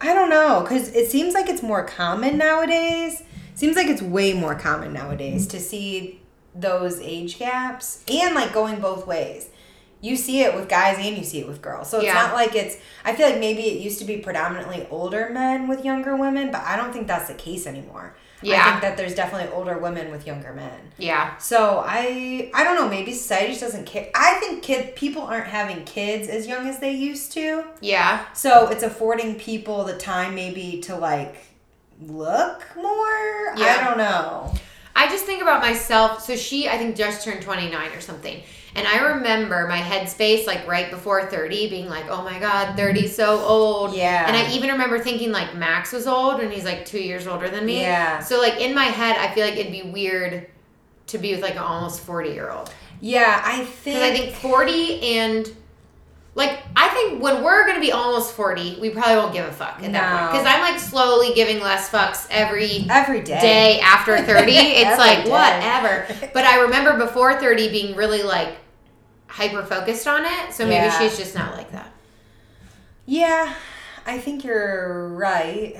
[0.00, 3.22] I don't know because it seems like it's more common nowadays.
[3.54, 6.22] Seems like it's way more common nowadays to see
[6.54, 9.50] those age gaps and like going both ways.
[10.00, 11.90] You see it with guys and you see it with girls.
[11.90, 12.14] So it's Yeah.
[12.14, 15.84] not like it's I feel like maybe it used to be predominantly older men with
[15.84, 18.16] younger women, but I don't think that's the case anymore.
[18.44, 18.70] I Yeah.
[18.70, 20.92] think that there's definitely older women with younger men.
[20.98, 21.36] Yeah.
[21.38, 24.08] So I I don't know, maybe society just doesn't care.
[24.14, 27.64] I think kid people aren't having kids as young as they used to.
[27.80, 28.24] Yeah.
[28.34, 31.36] So it's affording people the time maybe to like
[32.00, 33.54] look more.
[33.56, 33.78] Yeah.
[33.80, 34.52] I don't know.
[34.96, 36.22] I just think about myself.
[36.22, 38.42] So she, I think, just turned 29 or something.
[38.76, 43.06] And I remember my headspace, like right before 30, being like, oh my God, 30
[43.06, 43.94] so old.
[43.94, 44.26] Yeah.
[44.26, 47.48] And I even remember thinking like Max was old and he's like two years older
[47.48, 47.82] than me.
[47.82, 48.18] Yeah.
[48.18, 50.48] So, like, in my head, I feel like it'd be weird
[51.08, 52.72] to be with like an almost 40 year old.
[53.00, 55.52] Yeah, I think Because I think 40 and.
[56.36, 59.80] Like I think when we're gonna be almost forty, we probably won't give a fuck
[59.80, 60.32] at that point.
[60.32, 63.40] Because I'm like slowly giving less fucks every every day.
[63.40, 65.30] day after 30 it's like day.
[65.30, 68.48] whatever but i remember before 30 being really like
[69.34, 70.98] hyper focused on it so maybe Yeah.
[70.98, 71.90] she's just not like that
[73.06, 73.52] Yeah,
[74.06, 75.76] I think you're right.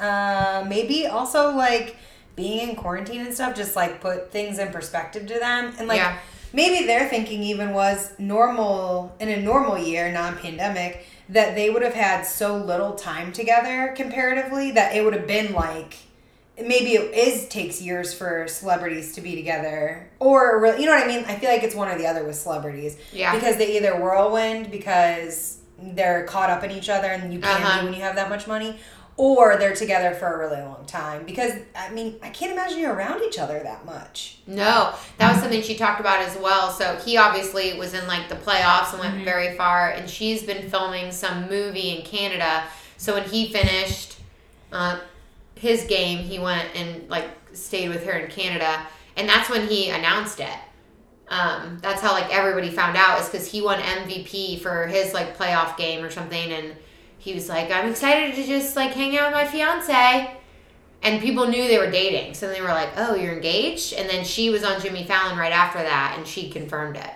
[0.00, 1.96] Uh, maybe also like
[2.34, 5.98] being in quarantine and stuff just like put things in perspective to them and like
[5.98, 6.18] Yeah.
[6.52, 11.94] maybe their thinking even was normal in a normal year non-pandemic that they would have
[11.94, 15.96] had so little time together comparatively that it would have been like
[16.58, 21.04] maybe it is takes years for celebrities to be together or really, you know what
[21.04, 23.34] i mean i feel like it's one or the other with celebrities Yeah.
[23.34, 27.84] because they either whirlwind because they're caught up in each other and you can't Uh-huh.
[27.84, 28.78] when you have that much money
[29.18, 32.94] or they're together for a really long time because i mean i can't imagine you're
[32.94, 36.96] around each other that much no that was something she talked about as well so
[37.04, 39.24] he obviously was in like the playoffs and went Mm-hmm.
[39.24, 42.64] very far and she's been filming some movie in canada
[42.96, 44.16] so when he finished
[44.72, 44.98] uh,
[45.56, 49.88] his game he went and like stayed with her in canada and that's when he
[49.90, 50.58] announced it.
[51.28, 55.36] Um, that's how like everybody found out is because he won MVP for his like
[55.36, 56.76] playoff game or something, and
[57.18, 60.36] he was like, "I'm excited to just like hang out with my fiance,"
[61.02, 64.24] and people knew they were dating, so they were like, "Oh, you're engaged," and then
[64.24, 67.10] she was on Jimmy Fallon right after that, and she confirmed it.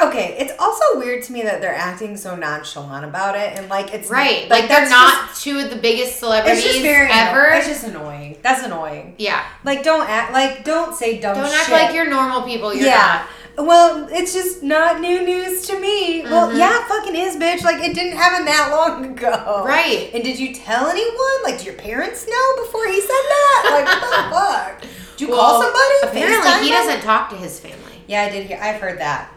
[0.00, 3.94] Okay it's also weird to me that they're acting so nonchalant about it and like
[3.94, 7.46] it's Right, like, they're that's not two of the biggest celebrities it's just very ever.
[7.52, 11.44] it's just annoying that's annoying yeah, like don't act like don't say dumb shit.
[11.44, 12.74] don't shit act like you're normal people.
[12.74, 13.26] You're yeah.
[13.56, 16.22] Well, it's just not new news to me.
[16.24, 16.58] Well, Mhm.
[16.58, 17.62] yeah, it fucking is, bitch.
[17.62, 19.62] Like it didn't happen that long ago.
[19.64, 20.10] Right.
[20.12, 21.42] And did you tell anyone?
[21.44, 23.70] Like, do your parents know before he said that?
[23.70, 24.90] Like, what the fuck?
[25.16, 25.94] Did you call somebody?
[26.02, 28.02] Apparently, he doesn't talk to his family.
[28.08, 28.58] Yeah, I did hear.
[28.60, 29.30] I've heard that.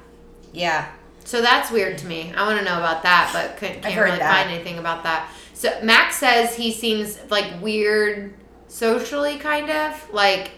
[0.53, 0.91] Yeah.
[1.23, 2.33] So that's weird to me.
[2.36, 4.33] I want to know about that, but couldn't, can't really that.
[4.45, 5.29] find anything about that.
[5.53, 8.33] So Max says he seems like weird
[8.67, 10.51] socially, kind of like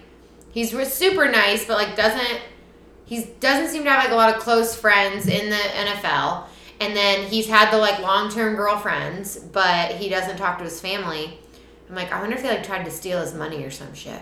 [0.51, 2.41] he's super nice, but like doesn't
[3.05, 6.43] he doesn't seem to have like a lot of close friends in the NFL.
[6.79, 10.79] And then he's had the like long term girlfriends, but he doesn't talk to his
[10.79, 11.39] family.
[11.89, 14.21] I'm like, I wonder if they like tried to steal his money or some shit.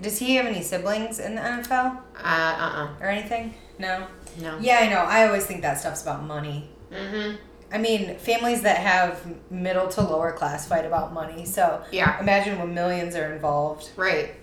[0.00, 3.54] Does he have any siblings in the NFL Uh uh or anything?
[3.78, 4.06] No.
[4.40, 4.58] no.
[4.60, 5.00] Yeah, I know.
[5.00, 6.68] I always think that stuff's about money.
[6.92, 7.36] Mm-hmm.
[7.72, 11.44] I mean, families that have middle to lower class fight about money.
[11.44, 12.18] So Yeah.
[12.20, 13.90] imagine when millions are involved.
[13.96, 14.34] Right.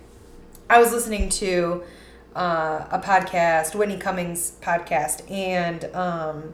[0.69, 1.83] I was listening to
[2.35, 6.53] uh, a podcast, Whitney Cummings podcast, and um,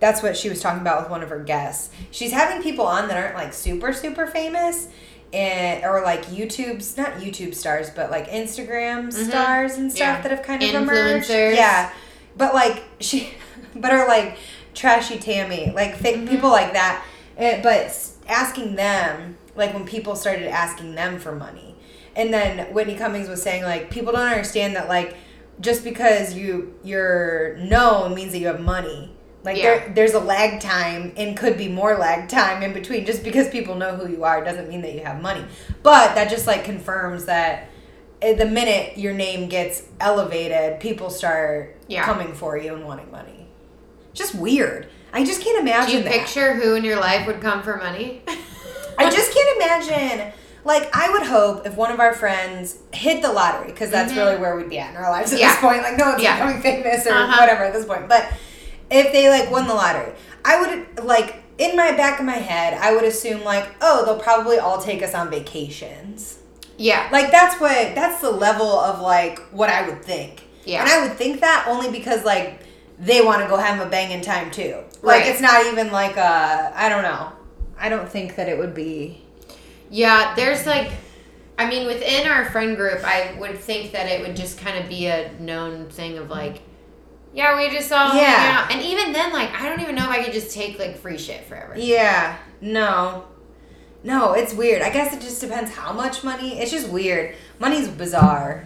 [0.00, 1.90] that's what she was talking about with one of her guests.
[2.10, 4.88] She's having people on that aren't like super super famous,
[5.32, 10.20] and or like YouTube's not YouTube stars, but like Instagram stars and stuff Yeah.
[10.22, 11.28] that have kind of emerged.
[11.28, 11.92] Yeah,
[12.36, 13.30] but like she,
[13.74, 14.38] but are like
[14.74, 17.04] trashy Tammy, like fake people like that.
[17.36, 17.96] Eh, but
[18.28, 21.74] asking them, like when people started asking them for money,
[22.16, 25.16] and then Whitney Cummings was saying like people don't understand that like
[25.60, 29.14] just because you you're known means that you have money.
[29.42, 29.62] Like Yeah.
[29.62, 33.06] there, there's a lag time and could be more lag time in between.
[33.06, 35.44] Just because people know who you are doesn't mean that you have money.
[35.82, 37.68] But that just like confirms that
[38.20, 42.04] eh, the minute your name gets elevated, people start Yeah.
[42.04, 43.46] coming for you and wanting money.
[44.14, 44.88] Just weird.
[45.12, 46.12] I just can't Do imagine you that.
[46.12, 48.22] picture who in your life would come for money?
[48.98, 50.32] I just can't imagine.
[50.64, 54.16] Like, I would hope if one of our friends hit the lottery, because that's Mhm.
[54.16, 55.48] really where we'd be at in our lives at Yeah.
[55.52, 55.82] this point.
[55.82, 56.34] Like, no one's Yeah.
[56.36, 57.36] becoming famous or Uh-huh.
[57.40, 58.08] whatever at this point.
[58.08, 58.26] But
[58.90, 60.12] if they like won the lottery,
[60.44, 64.18] I would like in my back of my head, I would assume like, oh, they'll
[64.20, 66.36] probably all take us on vacations.
[66.76, 67.08] yeah.
[67.12, 70.42] Like that's what that's the level of like what I would think.
[70.70, 70.82] Yeah.
[70.82, 72.60] And I would think that only because like
[72.98, 74.76] they want to go have a banging time too.
[75.02, 75.26] Like Right.
[75.30, 77.32] it's not even like uh I don't know.
[77.78, 79.22] I don't think that it would be
[79.90, 80.90] Yeah, there's like
[81.58, 84.88] I mean, within our friend group, I would think that it would just kind of
[84.88, 86.62] be a known thing of like,
[87.34, 88.62] yeah, we just all hang Yeah.
[88.64, 88.72] out.
[88.72, 91.18] And even then, like, I don't even know if I could just take like free
[91.18, 91.74] shit forever.
[91.76, 93.24] Yeah, no.
[94.02, 94.80] No, it's weird.
[94.80, 96.58] I guess it just depends how much money.
[96.58, 97.34] It's just weird.
[97.58, 98.64] Money's bizarre.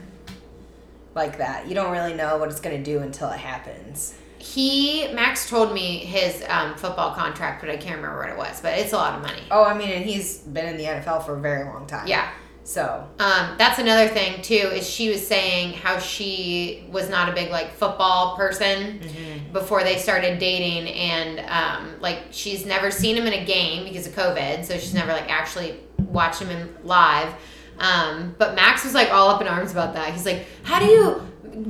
[1.15, 1.69] Like that.
[1.69, 4.15] You don't really know what it's going to do until it happens.
[4.39, 8.61] He Max told me his um, football contract, but I can't remember what it was.
[8.61, 9.43] But it's a lot of money.
[9.51, 12.07] Oh, I mean, and he's been in the NFL for a very long time.
[12.07, 12.31] Yeah.
[12.67, 14.55] So, Um, that's another thing too.
[14.55, 19.01] Is she was saying how she was not a big like football person
[19.53, 24.07] before they started dating, and um, like she's never seen him in a game because
[24.07, 27.35] of COVID, so she's never like actually watched him in live.
[27.79, 30.13] Um, but Max was like all up in arms about that.
[30.13, 31.21] He's like, "How do you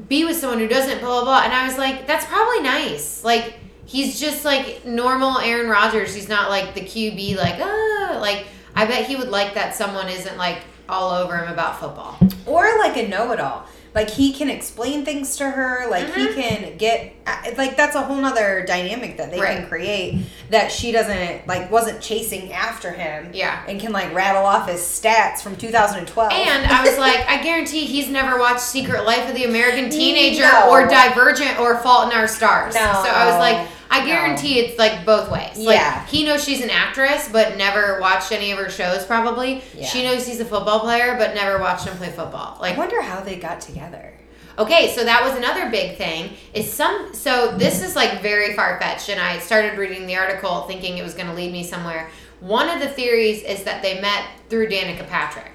[0.09, 3.25] be with someone who doesn't blah blah blah?" And I was like, "That's probably nice."
[3.25, 6.15] Like he's just like normal Aaron Rodgers.
[6.15, 7.37] He's not like the QB.
[7.37, 11.53] Like ah, like I bet he would like that someone isn't like all over him
[11.53, 12.19] about football.
[12.47, 16.35] or like a know-it-all like he can explain things to her like he Mhm.
[16.35, 17.13] can get
[17.57, 22.01] like that's a whole nother dynamic that they can create that she doesn't like wasn't
[22.01, 23.61] chasing after him Yeah.
[23.69, 27.85] and can like rattle off his stats from 2012 And I was like, I guarantee
[27.87, 30.71] he's never watched Secret Life of the American Teenager No.
[30.71, 32.75] or Divergent or Fault in Our Stars.
[32.75, 32.81] No.
[33.05, 34.07] So I was like, I No.
[34.07, 35.57] guarantee it's like both ways.
[35.59, 36.05] Like Yeah.
[36.07, 39.05] he knows she's an actress, but never watched any of her shows.
[39.05, 39.87] Probably Yeah.
[39.87, 42.57] she knows he's a football player, but never watched him play football.
[42.59, 44.11] i Like wonder how they got together
[44.57, 46.31] Okay, so that was another big thing.
[46.53, 50.63] Is some so this is like very far fetched, and I started reading the article
[50.69, 52.09] thinking it was going to lead me somewhere.
[52.39, 55.51] One of the theories is that they met through Danica Patrick.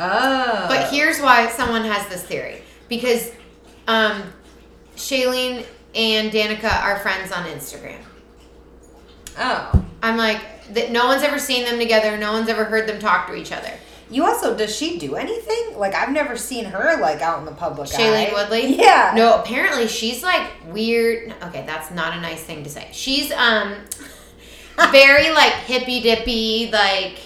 [0.00, 3.30] oh But here's why someone has this theory because
[3.86, 4.22] um,
[4.96, 8.00] Shailene and Danica are friends on Instagram.
[9.38, 10.40] oh I'm like
[10.74, 10.90] that.
[10.90, 12.16] No one's ever seen them together.
[12.16, 13.72] No one's ever heard them talk to each other.
[14.10, 17.52] you also does she do anything like i've never seen her like out in the
[17.52, 18.32] public Shailene eye.
[18.32, 18.76] Woodley?
[18.76, 21.34] yeah No, apparently she's like weird.
[21.42, 22.88] Okay, that's not a nice thing to say.
[22.92, 23.74] She's um
[24.92, 27.18] very like hippy dippy, like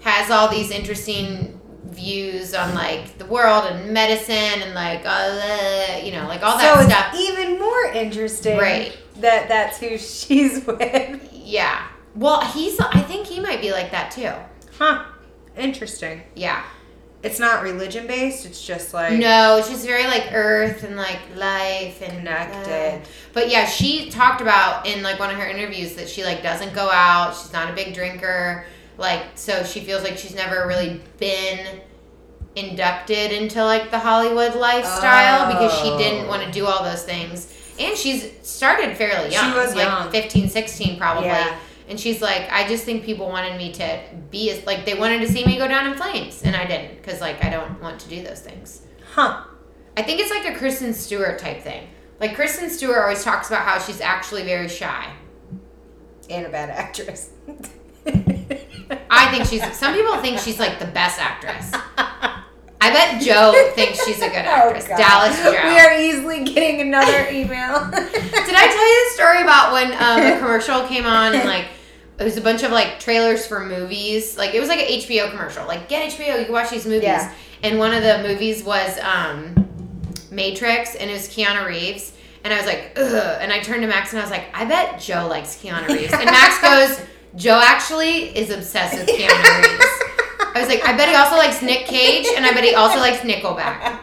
[0.00, 1.60] has all these interesting
[1.94, 6.80] views on like the world and medicine and like uh, you know like all that
[6.82, 7.14] so stuff.
[7.16, 8.96] even more interesting Right.
[9.20, 11.86] that that's who she's with Yeah.
[12.16, 12.78] Well, he's.
[12.80, 14.30] I think he might be like that too.
[14.78, 15.04] huh
[15.56, 16.62] interesting Yeah.
[17.22, 21.20] it's not religion based it's just like No, it's just very like earth and like
[21.36, 23.00] life and Connected.
[23.02, 26.42] uh, but yeah, she talked about in like one of her interviews that she like
[26.42, 27.34] doesn't go out.
[27.36, 28.66] She's not a big drinker.
[28.98, 31.80] Like so, she feels like she's never really been
[32.56, 36.28] inducted into like the Hollywood lifestyle because she didn't Oh.
[36.28, 37.52] want to do all those things.
[37.80, 39.50] And she's started fairly young.
[39.52, 40.10] She was like young.
[40.12, 41.26] 15, 16 probably.
[41.26, 41.58] Yeah.
[41.88, 45.18] And she's like, I just think people wanted me to be as like they wanted
[45.22, 47.98] to see me go down in flames, and I didn't because like I don't want
[48.00, 48.82] to do those things.
[49.12, 49.42] huh
[49.96, 51.88] I think it's like a Kristen Stewart type thing.
[52.20, 55.12] Like Kristen Stewart always talks about how she's actually very shy.
[56.30, 57.30] and a bad actress
[59.10, 59.62] I think she's.
[59.76, 61.70] Some people think she's like the best actress.
[61.96, 64.86] I bet Joe thinks she's a good actress.
[64.90, 65.52] Oh, Dallas Joe.
[65.52, 70.20] we are easily getting another email Did I tell you the story about when um,
[70.34, 71.66] a commercial came on and like
[72.18, 74.36] it was a bunch of like trailers for movies?
[74.36, 75.66] Like it was like an HBO commercial.
[75.66, 77.04] Like get HBO, you can watch these movies.
[77.04, 77.32] Yeah.
[77.62, 79.54] And one of the movies was um,
[80.30, 82.12] Matrix, and it was Keanu Reeves.
[82.44, 83.38] And I was like, ugh.
[83.40, 86.12] And I turned to Max and I was like, I bet Joe likes Keanu Reeves.
[86.12, 86.60] And Max
[86.98, 89.84] goes, Joe actually is obsessed with Keanu Reeves.
[90.54, 92.98] I was like, I bet he also likes Nick Cage, and I bet he also
[92.98, 94.00] likes Nickelback.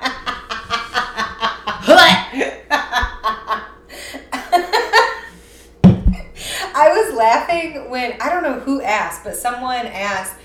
[6.74, 10.36] I was laughing when I don't know who asked, but someone asked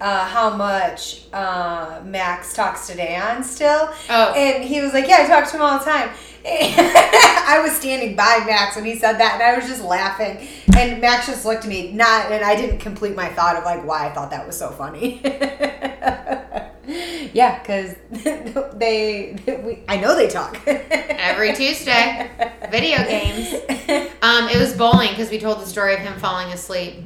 [0.00, 4.32] uh, how much uh, Max talks to Dan still, Oh.
[4.34, 6.10] and he was like, "Yeah, I talk to him all the time."
[6.46, 10.46] I was standing by Max when he said that, and I was just laughing.
[10.76, 13.84] And Max just looked at me, not, and I didn't complete my thought of like
[13.84, 15.20] why I thought that was so funny.
[17.32, 17.94] yeah, because
[18.74, 22.30] they, we, I know they talk Every Tuesday.
[22.70, 23.54] Video games.
[24.22, 26.96] Um, it was bowling because we told the story of him falling asleep.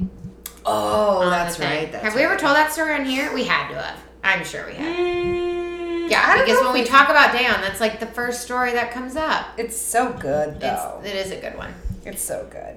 [0.65, 1.91] Oh, that's right.
[1.91, 2.39] That's have we ever right.
[2.39, 3.33] told that story on here?
[3.33, 3.97] We had to have.
[4.23, 4.97] I'm sure we have.
[4.97, 8.73] Mm, Yeah, don't because when if we talk about Dan, that's like the first story
[8.73, 9.47] that comes up.
[9.57, 10.99] it's so good though.
[11.03, 11.73] It's, it is a good one.
[12.05, 12.75] It's, so good.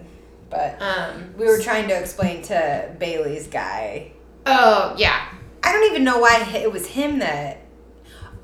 [0.52, 4.12] But Um, we were trying to explain to Bailey's guy.
[4.46, 5.28] oh yeah,
[5.62, 7.58] I don't even know why it was him that.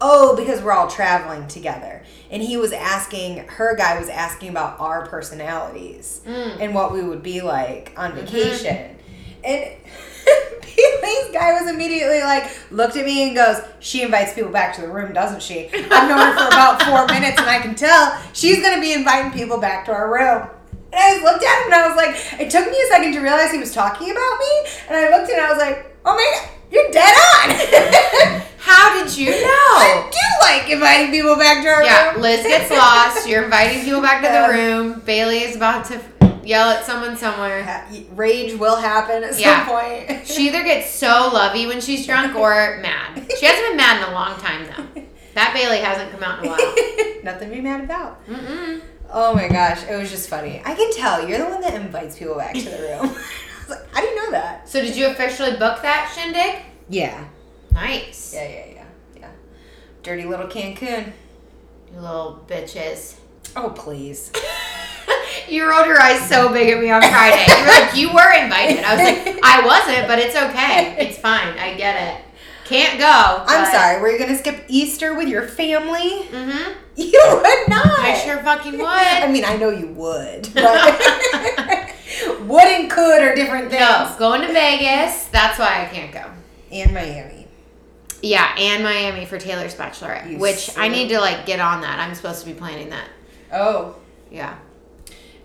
[0.00, 3.38] Oh, because we're all traveling together, and he was asking.
[3.48, 6.60] Her guy was asking about our personalities Mm.
[6.60, 8.20] and what we would be like on Mm-hmm.
[8.26, 8.96] vacation,
[9.44, 9.64] and
[10.76, 14.80] Bailey's guy was immediately like, looked at me and goes, She invites people back to
[14.82, 15.68] the room, doesn't she?
[15.72, 18.92] I've known her for about four minutes and I can tell she's going to be
[18.92, 20.48] inviting people back to our room.
[20.92, 23.20] And I looked at him and I was like, It took me a second to
[23.20, 24.70] realize he was talking about me.
[24.88, 28.42] And I looked at him and I was like, Oh my God, you're dead on.
[28.58, 29.36] How did you know?
[29.40, 32.16] I do like inviting people back to our Yeah, room.
[32.16, 33.28] Yeah, Liz gets lost.
[33.28, 35.00] You're inviting people back to the room.
[35.04, 36.00] Bailey is about to
[36.44, 37.86] yell at someone somewhere.
[38.12, 39.66] Rage will happen at Yeah.
[39.66, 40.26] some point.
[40.26, 43.26] She either gets so lovey when she's drunk or mad.
[43.38, 45.02] She hasn't been mad in a long time though.
[45.34, 47.22] That Bailey hasn't come out in a while.
[47.22, 48.26] Nothing to be mad about.
[48.26, 48.80] Mm-mm.
[49.10, 50.60] Oh my gosh, it was just funny.
[50.64, 53.00] I can tell you're the one that invites people back to the room.
[53.16, 54.68] I was like, how do you know that?
[54.68, 56.62] So did you officially book that shindig?
[56.88, 57.24] Yeah.
[57.72, 58.32] Nice.
[58.34, 58.84] Yeah, yeah, yeah,
[59.16, 59.30] yeah.
[60.02, 61.12] Dirty little Cancun.
[61.92, 63.16] You little bitches.
[63.56, 64.30] Oh please.
[65.48, 67.46] You rolled your eyes so big at me on Friday.
[67.48, 68.84] You were like, you were invited.
[68.84, 70.94] I was like, I wasn't, but it's okay.
[70.98, 71.56] It's fine.
[71.58, 72.24] I get it.
[72.68, 73.44] Can't go.
[73.46, 74.00] I'm sorry.
[74.00, 76.22] Were you gonna skip Easter with your family?
[76.30, 76.72] Mm-hmm.
[76.96, 77.98] You would not.
[78.00, 78.84] I sure fucking would.
[78.86, 81.92] I mean, I know you would, but
[82.40, 83.80] would and could are different things.
[83.80, 85.26] No, going to Vegas.
[85.26, 86.24] That's why I can't go.
[86.72, 87.46] And Miami.
[88.20, 92.00] Yeah, and Miami for Taylor's bachelorette, You which I need to like get on that.
[92.00, 93.08] I'm supposed to be planning that.
[93.52, 93.94] Oh,
[94.30, 94.58] Yeah.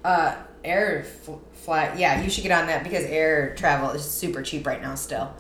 [0.04, 1.98] uh, air fl- flight.
[2.00, 4.96] Yeah, you should get on that because air travel is super cheap right now.
[4.96, 5.32] Still.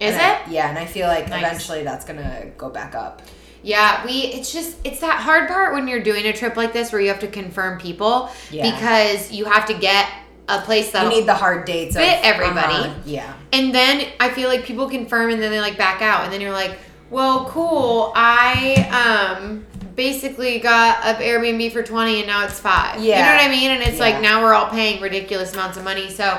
[0.00, 0.38] Is And I- it?
[0.48, 1.44] yeah, and I feel like Nice.
[1.44, 3.22] eventually that's gonna go back up.
[3.62, 6.90] Yeah, we it's just it's that hard part when you're doing a trip like this
[6.92, 8.70] where you have to confirm people Yeah.
[8.70, 10.06] because you have to get
[10.48, 11.94] a place that You need the hard dates.
[11.94, 12.74] of- Fit everybody.
[12.74, 13.32] uh-huh, Yeah.
[13.52, 16.40] And then I feel like people confirm and then they like back out and then
[16.40, 16.78] you're like,
[17.10, 18.12] "Well, cool.
[18.16, 18.88] I
[19.36, 23.44] um basically got a Airbnb for 20 and now it's 5." Yeah, You know what
[23.44, 23.70] I mean?
[23.72, 24.04] And it's Yeah.
[24.04, 26.08] like now we're all paying ridiculous amounts of money.
[26.10, 26.38] So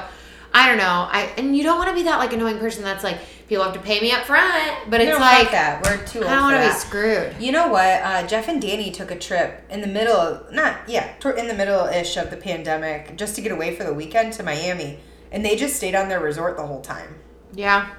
[0.54, 1.08] I don't know.
[1.12, 3.18] I and you don't want to be that like annoying person that's like
[3.52, 5.84] people have to pay me up front, but it's No, like that.
[5.84, 7.36] We're too old I don't want to be screwed.
[7.38, 8.02] You know what?
[8.02, 11.86] Uh, Jeff and Danny took a trip in the middle, not yeah, in the middle
[11.88, 15.02] ish of the pandemic, just to get away for the weekend to Miami,
[15.34, 17.16] and they just stayed on their resort the whole time.
[17.54, 17.94] Yeah.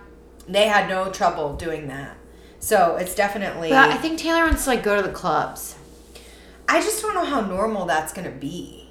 [0.49, 2.17] They had no trouble doing that.
[2.59, 3.69] So it's definitely.
[3.69, 5.77] But I think Taylor wants to like go to the clubs.
[6.67, 8.89] I just don't know how normal that's gonna be.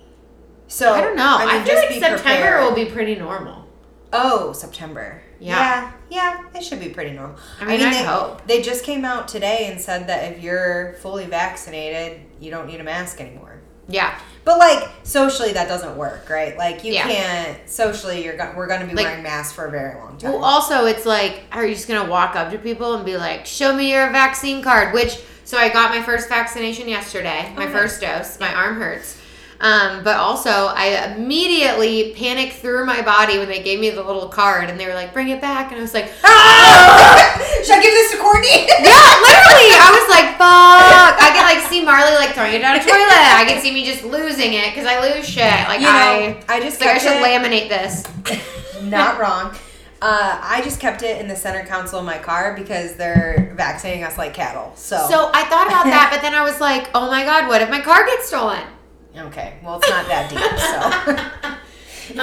[0.67, 1.38] So I don't know.
[1.39, 2.63] I, mean, feel just like be September prepared.
[2.63, 3.67] will be pretty normal.
[4.13, 5.24] Oh, September.
[5.41, 5.91] Yeah.
[6.10, 7.36] yeah, yeah, it should be pretty normal.
[7.60, 8.45] I mean, I they, hope.
[8.47, 12.80] They just came out today and said that if you're fully vaccinated, you don't need
[12.80, 13.60] a mask anymore.
[13.88, 14.17] Yeah.
[14.45, 16.56] But like socially, that doesn't work, right?
[16.58, 17.08] Like you Yeah.
[17.08, 18.23] can't socially.
[18.23, 20.34] You're go- we're going to be Like- wearing masks for a very long time.
[20.34, 23.45] Well, also, it's like, are you just gonna walk up to people and be like,
[23.45, 24.93] "Show me your vaccine card"?
[24.93, 28.39] Which, so I got my first vaccination yesterday, my first dose.
[28.39, 29.17] My arm hurts,
[29.62, 34.28] um, but also I immediately panicked through my body when they gave me the little
[34.28, 36.06] card and they were like, "Bring it back," and I was like,
[37.63, 38.50] Should I give this to Courtney?
[38.67, 42.76] "Yeah, literally!" I was like, "Fuck!" I can like see Marley like throwing it down
[42.76, 43.38] a toilet.
[43.38, 45.45] I can see me just losing it because I lose shit.
[45.67, 48.04] Like You know, I, I just like I should it- laminate this.
[48.84, 49.56] Not wrong.
[50.02, 54.04] Uh, I just kept it in the center console of my car because they're vaccinating
[54.04, 54.74] us like cattle.
[54.76, 57.62] So, So I thought about that, but then I was like, "Oh my god, what
[57.62, 58.63] if my car gets stolen?"
[59.17, 61.47] Okay, well it's not that deep.
[61.50, 61.58] So,
[62.12, 62.17] Um,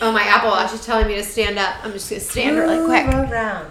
[0.00, 1.76] oh, my Apple Watch is telling me to stand up.
[1.84, 3.06] I'm just gonna stand really quick.
[3.06, 3.66] Move around.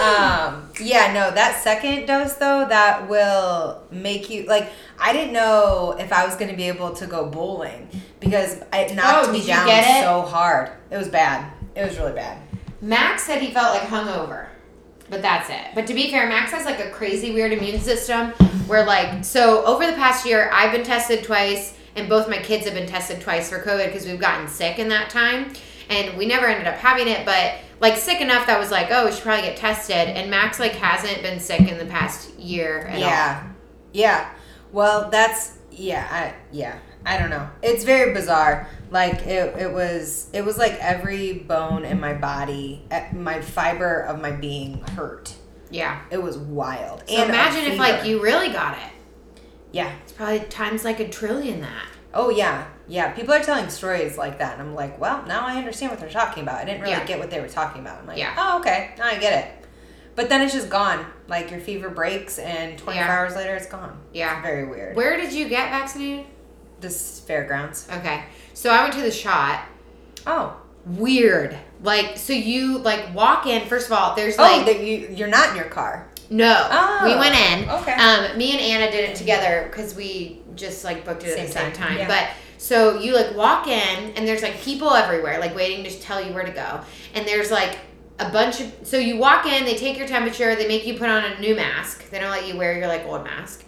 [0.00, 4.68] Um, yeah, no, that second dose though, that will make you like.
[4.98, 7.88] I didn't know if I was going to be able to go bowling
[8.20, 9.68] because it knocked Oh, me down
[10.02, 10.70] so hard.
[10.90, 11.52] It was bad.
[11.76, 12.38] It was really bad.
[12.80, 14.46] Max said he felt like hungover,
[15.10, 15.74] but that's it.
[15.74, 18.30] But to be fair, Max has like a crazy weird immune system
[18.66, 22.64] where like so over the past year, I've been tested twice, and both my kids
[22.64, 25.52] have been tested twice for COVID because we've gotten sick in that time,
[25.90, 27.54] and we never ended up having it, but.
[27.80, 29.96] Like sick enough that was like, oh, we should probably get tested.
[29.96, 33.00] And Max like hasn't been sick in the past year at all.
[33.00, 33.48] yeah,
[33.92, 34.30] yeah.
[34.72, 36.78] Well, that's yeah, I, yeah.
[37.06, 37.48] I don't know.
[37.62, 38.68] It's very bizarre.
[38.90, 40.28] Like it, it was.
[40.32, 45.34] It was like every bone in my body, eh, my fiber of my being hurt.
[45.70, 46.00] Yeah.
[46.10, 47.02] It was wild.
[47.08, 48.92] So And imagine if like you really got it.
[49.72, 49.92] Yeah.
[50.04, 51.86] It's probably times like a trillion that.
[52.16, 53.10] Oh yeah, yeah.
[53.12, 56.08] People are telling stories like that, and I'm like, well, now I understand what they're
[56.08, 56.60] talking about.
[56.60, 57.04] I didn't really Yeah.
[57.04, 57.98] get what they were talking about.
[57.98, 58.34] I'm like, Yeah.
[58.38, 59.66] oh okay, now I get it.
[60.14, 61.04] But then it's just gone.
[61.26, 63.12] Like your fever breaks, and 24 Yeah.
[63.18, 63.98] hours later, it's gone.
[64.12, 64.40] Yeah.
[64.42, 64.94] Very weird.
[64.94, 66.26] Where did you get vaccinated?
[66.80, 67.88] This fairgrounds.
[67.90, 68.24] Okay.
[68.52, 69.66] So I went to the shot.
[70.26, 70.56] Oh,
[70.86, 71.56] Weird.
[71.82, 75.28] Like so you like walk in, first of all, there's oh, like that you you're
[75.28, 76.08] not in your car.
[76.28, 76.68] no.
[76.70, 77.68] Oh, we went in.
[77.70, 77.92] okay.
[77.92, 81.52] Um me and Anna did it together because we just like booked it at the
[81.52, 81.98] same time, time.
[81.98, 82.06] yeah.
[82.06, 86.22] But so you like walk in and there's like people everywhere, like waiting to tell
[86.22, 86.80] you where to go.
[87.14, 87.78] And there's like
[88.18, 91.08] a bunch of so you walk in, they take your temperature, they make you put
[91.08, 92.10] on a new mask.
[92.10, 93.64] They don't let you wear your like old mask.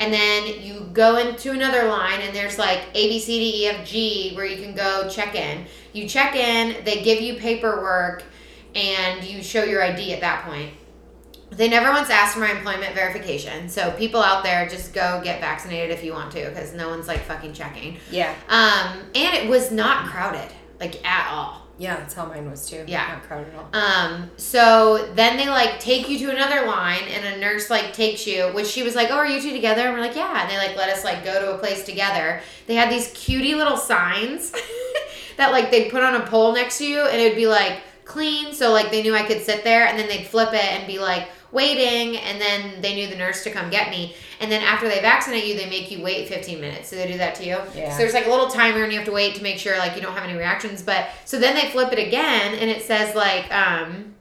[0.00, 3.66] And then you go into another line and there's like A B C D E
[3.66, 5.66] F G where you can go check in.
[5.92, 8.24] You check in, they give you paperwork
[8.74, 10.72] and you show your ID at that point.
[11.50, 13.68] They never once asked for my employment verification.
[13.68, 17.06] So people out there just go get vaccinated if you want to because no one's
[17.06, 17.98] like fucking checking.
[18.10, 18.34] Yeah.
[18.48, 21.59] Um and it was not crowded like at all.
[21.80, 22.84] Yeah, that's how mine was too.
[22.86, 23.06] Yeah.
[23.08, 23.68] Not crowded at all.
[23.72, 28.26] Um, so then they like take you to another line and a nurse like takes
[28.26, 29.86] you, which she was like, Oh, are you two together?
[29.86, 30.42] And we're like, Yeah.
[30.42, 32.42] And they like let us like go to a place together.
[32.66, 34.52] They had these cutie little signs
[35.38, 38.52] that like they'd put on a pole next to you and it'd be like clean.
[38.52, 40.98] So like they knew I could sit there and then they'd flip it and be
[40.98, 44.14] like waiting and then they knew the nurse to come get me.
[44.40, 46.88] And then after they vaccinate you, they make you wait 15 minutes.
[46.88, 47.58] So they do that to you.
[47.74, 47.92] Yeah.
[47.92, 49.96] So there's like a little timer and you have to wait to make sure like
[49.96, 50.82] you don't have any reactions.
[50.82, 54.14] But so then they flip it again and it says like um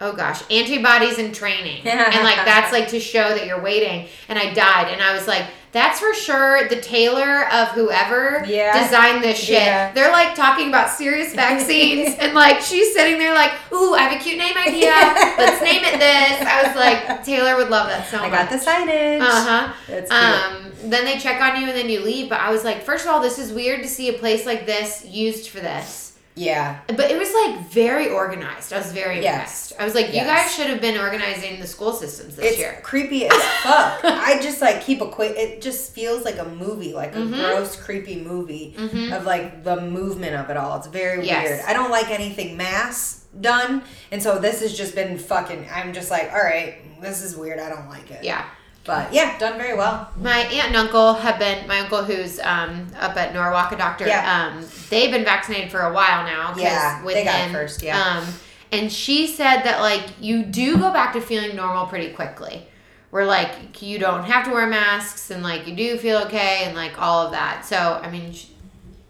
[0.00, 1.86] oh gosh, antibodies in training.
[1.86, 4.08] and like that's like to show that you're waiting.
[4.28, 8.82] And I died and I was like, that's for sure the Taylor of whoever Yeah.
[8.82, 9.62] designed this shit.
[9.62, 9.92] Yeah.
[9.92, 14.20] They're like talking about serious vaccines and like she's sitting there like, ooh, I have
[14.20, 14.90] a cute name idea.
[15.38, 16.48] Let's name it this.
[16.48, 18.30] I was like, Taylor would love that so I much.
[18.32, 19.20] got the signage.
[19.20, 20.54] Uh huh.
[20.56, 22.28] Um, then they check on you and then you leave.
[22.28, 24.66] But I was like, first of all, this is weird to see a place like
[24.66, 25.99] this used for this.
[26.36, 26.80] Yeah.
[26.86, 28.72] But it was like very organized.
[28.72, 29.70] I was very Yes.
[29.70, 29.72] impressed.
[29.80, 30.26] I was like, you Yes.
[30.26, 32.78] guys should have been organizing the school systems this It's year.
[32.82, 34.00] creepy as fuck.
[34.04, 35.36] I just like keep a quick.
[35.36, 37.34] It just feels like a movie, like a Mhm.
[37.34, 39.16] gross, creepy movie Mhm.
[39.16, 40.76] of like the movement of it all.
[40.78, 41.44] It's very Yes.
[41.48, 41.60] weird.
[41.66, 45.68] I don't like anything mass done, and so this has just been fucking.
[45.72, 47.58] I'm just like, all right, this is weird.
[47.60, 48.24] I don't like it.
[48.24, 48.44] Yeah.
[48.84, 50.10] But yeah, done very well.
[50.16, 54.06] My aunt and uncle have been my uncle who's um, up at Norwalk, a doctor.
[54.06, 54.52] Yeah.
[54.54, 56.54] Um, they've been vaccinated for a while now.
[56.56, 58.00] Yeah, with they got him, first, yeah.
[58.00, 58.26] Um,
[58.72, 62.66] and she said that like you do go back to feeling normal pretty quickly.
[63.10, 66.76] Where like you don't have to wear masks and like you do feel okay and
[66.76, 67.64] like all of that.
[67.64, 68.48] So I mean, she,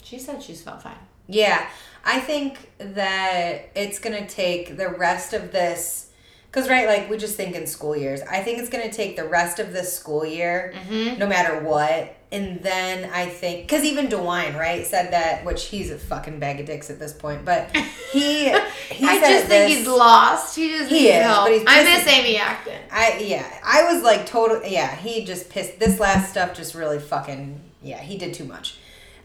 [0.02, 0.98] she said she's felt fine.
[1.28, 1.68] Yeah,
[2.04, 6.09] I think that it's gonna take the rest of this.
[6.52, 8.20] Cause right, like we just think in school years.
[8.28, 11.16] I think it's gonna take the rest of this school year, Mhm.
[11.18, 12.16] no matter what.
[12.32, 16.58] And then I think, cause even DeWine, right, said that, which he's a fucking bag
[16.60, 17.70] of dicks at this point, but
[18.12, 18.44] he
[18.90, 20.56] he I just think this- he's lost.
[20.56, 21.44] He just He is, help.
[21.46, 22.80] but he's I miss Amy Acton.
[22.90, 26.98] I yeah, I was like total yeah, he just pissed this last stuff just really
[26.98, 28.76] fucking yeah, he did too much.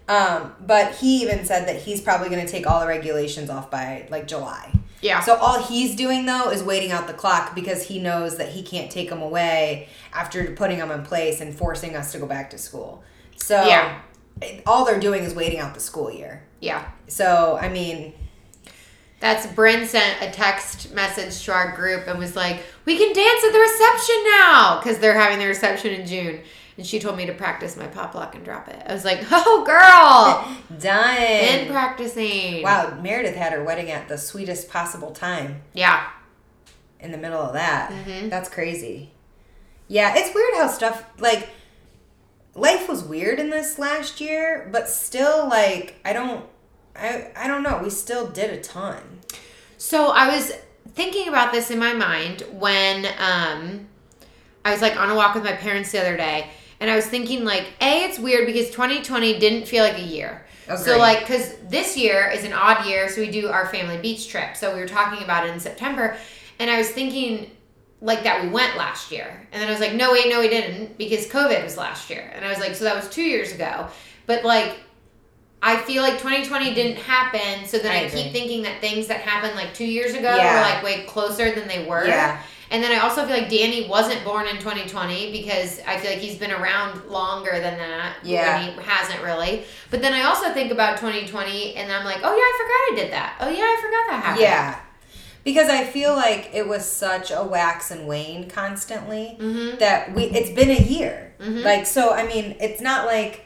[0.07, 4.05] Um, but he even said that he's probably gonna take all the regulations off by
[4.11, 4.71] like July.
[5.05, 5.19] Yeah.
[5.19, 8.63] So all he's doing though is waiting out the clock because he knows that he
[8.63, 12.49] can't take them away after putting them in place and forcing us to go back
[12.49, 13.03] to school.
[13.35, 13.99] So Yeah.
[14.65, 16.43] all they're doing is waiting out the school year.
[16.59, 16.85] yeah.
[17.07, 18.13] So I mean,
[19.21, 23.43] That's Bryn sent a text message to our group and was like, "We can dance
[23.47, 26.41] at the reception now because they're having the reception in June."
[26.77, 28.81] And she told me to practice my pop lock and drop it.
[28.85, 31.15] I was like, "Oh, girl, done.
[31.17, 35.61] been practicing." Wow, Meredith had her wedding at the sweetest possible time.
[35.73, 36.07] Yeah.
[36.99, 37.91] in the middle of that.
[37.91, 38.29] Mhm.
[38.29, 39.11] That's crazy.
[39.87, 41.49] Yeah, it's weird how stuff like
[42.55, 46.45] life was weird in this last year, but still like I don't
[46.95, 49.19] I I don't know, we still did a ton.
[49.77, 50.53] So I was
[50.93, 53.87] thinking about this in my mind when um,
[54.63, 56.49] I was like on a walk with my parents the other day,
[56.79, 60.45] and I was thinking like, a, it's weird because 2020 didn't feel like a year.
[60.77, 64.27] So like, because this year is an odd year, so we do our family beach
[64.29, 64.57] trip.
[64.57, 66.17] So we were talking about it in September,
[66.59, 67.51] and I was thinking
[68.01, 70.49] like that we went last year, and then I was like, no wait, no we
[70.49, 73.53] didn't because COVID was last year, and I was like, so that was two years
[73.53, 73.87] ago,
[74.25, 74.79] but like.
[75.63, 79.21] I feel like 2020 didn't happen, so then I I, keep thinking that things that
[79.21, 80.53] happened like two years ago Yeah.
[80.53, 82.05] were like way closer than they were.
[82.05, 82.39] Yeah.
[82.71, 86.19] And then I also feel like Danny wasn't born in 2020 because I feel like
[86.19, 88.15] he's been around longer than that.
[88.23, 88.59] Yeah.
[88.59, 89.63] And he hasn't really.
[89.91, 93.03] But then I also think about 2020 and I'm like, oh yeah, I forgot I
[93.03, 93.37] did that.
[93.39, 94.41] Oh yeah, I forgot that happened.
[94.41, 94.79] Yeah.
[95.43, 99.77] Because I feel like it was such a wax and wane constantly Mm-hmm.
[99.77, 101.33] that we it's been a year.
[101.39, 101.63] Mhm.
[101.63, 103.44] Like so I mean, it's not like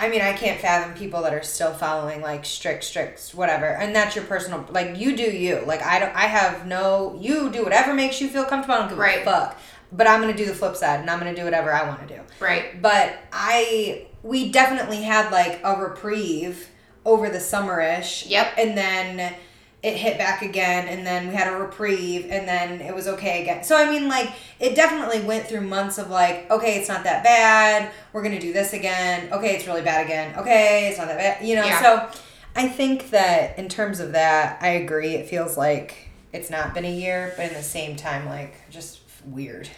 [0.00, 3.94] I mean, I can't fathom people that are still following like strict, strict, whatever, and
[3.94, 4.66] that's your personal.
[4.70, 5.62] Like you do you.
[5.66, 6.14] Like I don't.
[6.16, 7.16] I have no.
[7.20, 8.74] You do whatever makes you feel comfortable.
[8.76, 9.20] I don't give Right.
[9.22, 9.58] a fuck.
[9.92, 12.16] But I'm gonna do the flip side, and I'm gonna do whatever I want to
[12.16, 12.22] do.
[12.40, 12.80] Right.
[12.80, 16.68] But I, we definitely had like a reprieve
[17.04, 18.28] over the summerish.
[18.30, 18.54] Yep.
[18.56, 19.34] And then
[19.82, 23.42] it hit back again, and then we had a reprieve, and then it was okay
[23.42, 23.64] again.
[23.64, 27.24] So I mean, like it definitely went through months of like, okay, it's not that
[27.24, 27.90] bad.
[28.12, 29.32] We're gonna do this again.
[29.32, 30.38] Okay, it's really bad again.
[30.38, 31.46] Okay, it's not that bad.
[31.46, 31.64] You know.
[31.64, 31.80] Yeah.
[31.82, 32.20] So
[32.54, 35.14] I think that in terms of that, I agree.
[35.14, 39.00] It feels like it's not been a year, but in the same time, like just
[39.24, 39.68] weird.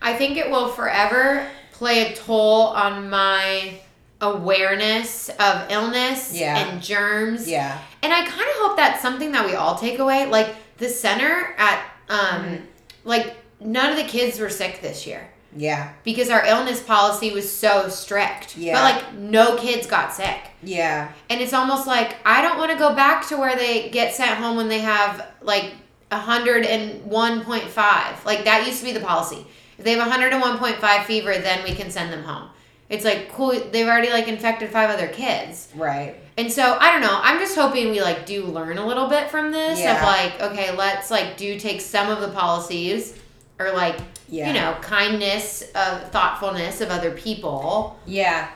[0.00, 3.80] I think it will forever play a toll on my
[4.20, 6.56] awareness of illness Yeah.
[6.58, 7.48] and germs.
[7.48, 7.78] Yeah.
[8.02, 10.26] And I kind of hope that's something that we all take away.
[10.26, 12.64] Like the center at um Mm-hmm.
[13.04, 15.92] like none of the kids were sick this year Yeah.
[16.04, 18.56] because our illness policy was so strict.
[18.56, 18.74] Yeah.
[18.74, 20.38] But like no kids got sick.
[20.62, 21.10] Yeah.
[21.30, 24.38] And it's almost like I don't want to go back to where they get sent
[24.38, 25.72] home when they have like
[26.10, 28.24] 101.5.
[28.24, 29.46] Like that used to be the policy.
[29.78, 32.48] If they have 101.5 fever, then we can send them home.
[32.88, 33.50] It's like cool.
[33.72, 35.68] They've already like infected five other kids.
[35.74, 36.16] Right.
[36.38, 37.18] And so I don't know.
[37.22, 39.96] I'm just hoping we like do learn a little bit from this Yeah.
[39.96, 43.18] of like, okay, let's like do take some of the policies
[43.58, 43.96] or like
[44.28, 44.48] Yeah.
[44.48, 47.98] you know kindness, uh, thoughtfulness of other people.
[48.06, 48.48] Yeah.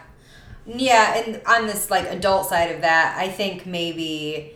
[0.67, 4.53] Yeah, and on this like adult side of that, I think maybe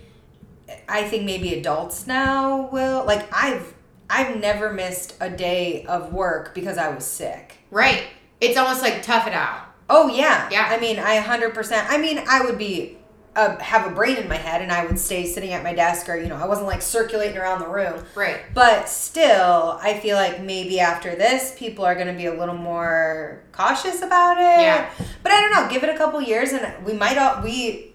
[0.88, 3.72] I think maybe adults now will like I've
[4.08, 7.56] I've never missed a day of work because I was sick.
[7.70, 8.04] Right.
[8.40, 9.62] It's almost like tough it out.
[9.90, 10.48] Oh yeah.
[10.50, 10.66] Yeah.
[10.70, 12.98] I mean, I 100% I mean, I would be
[13.36, 16.08] uh, have a brain in my head and I would stay sitting at my desk
[16.08, 18.04] or you know, I wasn't like circulating around the room.
[18.14, 18.40] Right.
[18.54, 22.54] But still, I feel like maybe after this, people are going to be a little
[22.54, 24.60] more cautious about it.
[24.62, 24.88] Yeah.
[25.24, 25.68] But I don't know.
[25.68, 27.92] Give it a couple years, and we might all we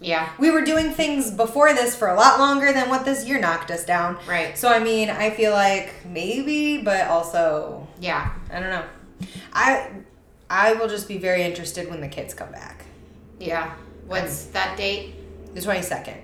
[0.00, 0.30] Yeah.
[0.38, 3.70] we were doing things before this for a lot longer than what this year knocked
[3.70, 4.16] us down.
[4.26, 4.56] Right.
[4.56, 8.32] So I mean, I feel like maybe, but also Yeah.
[8.50, 8.84] I don't know.
[9.52, 9.90] I
[10.50, 12.84] I will just be very interested when the kids come back.
[13.38, 13.74] Yeah.
[14.06, 15.14] What's that date?
[15.54, 16.16] The twenty second.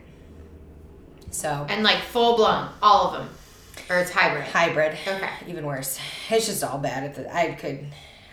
[1.30, 3.28] So And like full blown, all of them.
[3.90, 4.44] Or it's hybrid.
[4.44, 4.96] hybrid.
[5.06, 5.28] Okay.
[5.48, 5.98] Even worse.
[6.30, 7.86] It's just all bad at the I could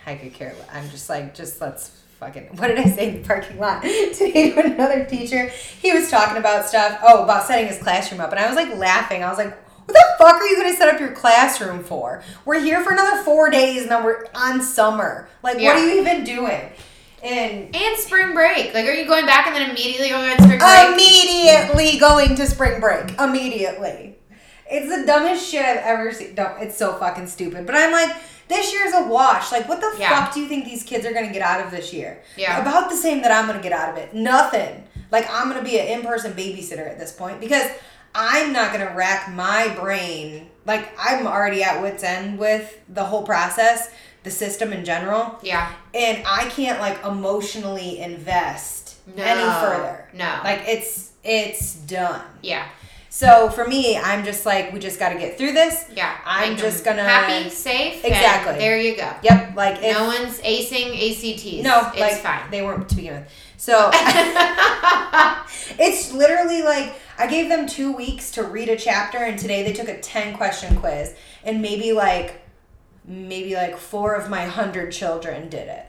[0.05, 1.89] I could care I'm just like just let's
[2.19, 5.47] fucking what did I say in the parking lot today to another teacher?
[5.81, 8.75] He was talking about stuff, oh, about setting his classroom up and I was like
[8.77, 9.23] laughing.
[9.23, 9.57] I was like,
[9.91, 12.23] what the fuck are you gonna set up your classroom for?
[12.45, 15.27] We're here for another four days and then we're on summer.
[15.43, 16.71] Like what are you even doing?
[17.23, 18.73] And And spring break.
[18.73, 20.93] Like, are you going back and then immediately going on spring break?
[20.93, 23.11] immediately going to spring break.
[23.19, 24.15] Immediately.
[24.69, 26.33] It's the dumbest shit I've ever seen.
[26.35, 27.67] No, it's so fucking stupid.
[27.67, 28.15] But I'm like,
[28.47, 29.51] this year's a wash.
[29.51, 30.09] Like, what the Yeah.
[30.25, 32.21] fuck do you think these kids are gonna get out of this year?
[32.37, 32.59] Yeah.
[32.59, 34.15] About the same that I'm gonna get out of it.
[34.15, 34.83] Nothing.
[35.11, 37.69] Like, I'm gonna be an in person babysitter at this point because
[38.13, 40.49] I'm not gonna rack my brain.
[40.65, 43.89] Like, I'm already at wits' end with the whole process,
[44.23, 45.71] the system in general yeah.
[45.95, 49.23] and I can't like emotionally invest No.
[49.23, 50.07] any further.
[50.13, 50.39] No.
[50.43, 52.21] Like it's it's done.
[52.43, 52.67] Yeah.
[53.09, 55.85] So for me, I'm just like we just got to get through this.
[55.95, 56.15] Yeah.
[56.23, 58.05] I'm just gonna- happy, safe.
[58.05, 58.59] Exactly.
[58.59, 59.11] there you go.
[59.23, 61.63] Yep, like if no one's acing ACTs.
[61.63, 62.51] no, it's like fine.
[62.51, 63.27] they weren't to begin with.
[63.57, 63.89] So
[65.79, 69.73] it's literally like I gave them 2 weeks to read a chapter and today they
[69.73, 71.13] took a 10 question quiz
[71.43, 72.41] and maybe like
[73.05, 75.85] maybe like 4 of my 100 children did it.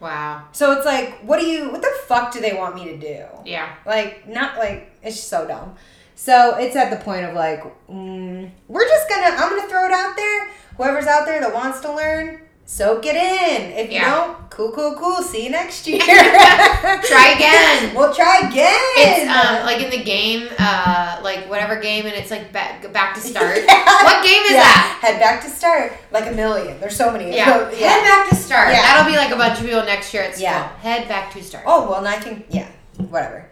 [0.00, 0.44] wow.
[0.52, 3.24] So it's like, what do you, what the fuck do they want me to do?
[3.46, 3.74] Yeah.
[3.86, 5.76] Like, not like, it's just so dumb.
[6.16, 9.92] So it's at the point of like, mm, we're just gonna, I'm gonna throw it
[9.92, 10.50] out there.
[10.76, 13.72] Whoever's out there that wants to learn, soak it in.
[13.72, 15.22] If you don't, cool, cool, cool.
[15.22, 15.98] See you next year.
[16.04, 17.94] Try again.
[17.94, 18.80] We'll try again.
[18.96, 23.14] It's um like in the game, uh, like whatever game, and it's like back back
[23.14, 23.58] to start.
[23.68, 24.02] Yeah.
[24.04, 24.62] What game is Yeah.
[24.62, 24.98] that?
[25.02, 25.92] Head back to start.
[26.10, 26.78] Like a million.
[26.80, 27.34] There's so many.
[27.34, 27.46] Yeah.
[27.70, 28.68] So, Head back to start.
[28.68, 28.82] Yeah.
[28.82, 30.44] That'll be like a bunch of people next year at school.
[30.44, 30.76] Yeah.
[30.78, 31.64] Head back to start.
[31.66, 32.68] Oh, well, and I can, yeah,
[33.10, 33.48] whatever.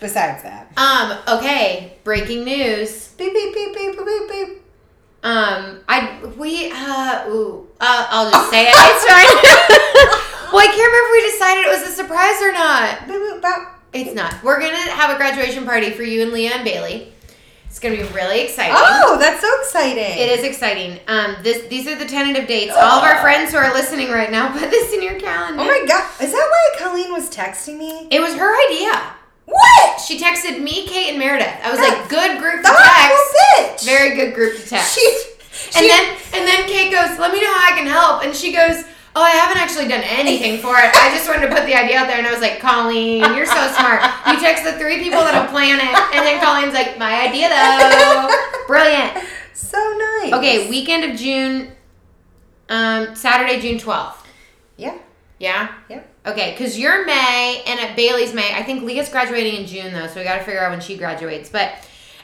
[0.00, 0.70] Besides that.
[0.76, 1.38] Um.
[1.38, 1.94] Okay.
[2.04, 3.08] Breaking news.
[3.16, 4.62] Beep, beep, beep, beep, beep, beep, beep.
[5.24, 5.80] Um.
[5.88, 7.28] I we uh.
[7.28, 7.66] Ooh.
[7.80, 8.06] Uh.
[8.10, 8.74] I'll just say it.
[8.76, 9.26] It's fine.
[10.52, 13.08] well, I can't remember if we decided it was a surprise or not.
[13.08, 13.80] Beep, beep, bop.
[13.92, 14.42] It's not.
[14.42, 17.12] We're gonna have a graduation party for you and Leah and Bailey.
[17.74, 18.72] It's gonna be really exciting.
[18.76, 20.18] Oh, that's so exciting.
[20.18, 21.00] It is exciting.
[21.08, 22.72] Um, this these are the tentative dates.
[22.72, 25.60] All of our friends who are listening right now, put this in your calendar.
[25.60, 28.06] Oh my god, is that why Colleen was texting me?
[28.12, 29.14] It was her idea.
[29.46, 30.00] What?
[30.00, 31.52] She texted me, Kate, and Meredith.
[31.62, 33.10] I was like, good group to That
[33.58, 33.84] text.
[33.84, 33.86] bitch.
[33.86, 34.94] Very good group to text.
[34.94, 35.04] She,
[35.76, 38.24] and then and then Kate goes, let me know how I can help.
[38.24, 38.84] And she goes,
[39.16, 40.90] oh, I haven't actually done anything for it.
[40.94, 42.18] I just wanted to put the idea out there.
[42.18, 44.02] And I was like, Colleen, you're so smart.
[44.26, 45.94] You text the three people that'll plan it.
[46.16, 48.64] And then Colleen's like, my idea though.
[48.66, 49.12] Brilliant.
[49.52, 49.78] so
[50.22, 50.32] nice.
[50.32, 51.72] Okay, weekend of June,
[52.68, 54.16] um, Saturday, June 12th.
[54.76, 54.98] Yeah.
[55.38, 55.72] Yeah?
[55.88, 56.02] Yeah.
[56.26, 58.54] Okay, because you're May and at Bailey's May.
[58.54, 60.96] I think Leah's graduating in June though, so we got to figure out when she
[60.96, 61.50] graduates.
[61.50, 61.74] But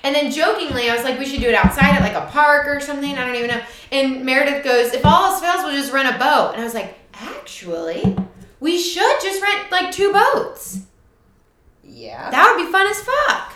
[0.03, 2.67] and then jokingly, I was like, we should do it outside at like a park
[2.67, 3.19] or something.
[3.19, 3.63] I don't even know.
[3.93, 6.53] And Meredith goes, if all else fails, we'll just rent a boat.
[6.53, 8.17] And I was like, actually,
[8.61, 10.81] we should just rent like two boats.
[11.85, 12.31] Yeah.
[12.31, 13.53] That would be fun as fuck.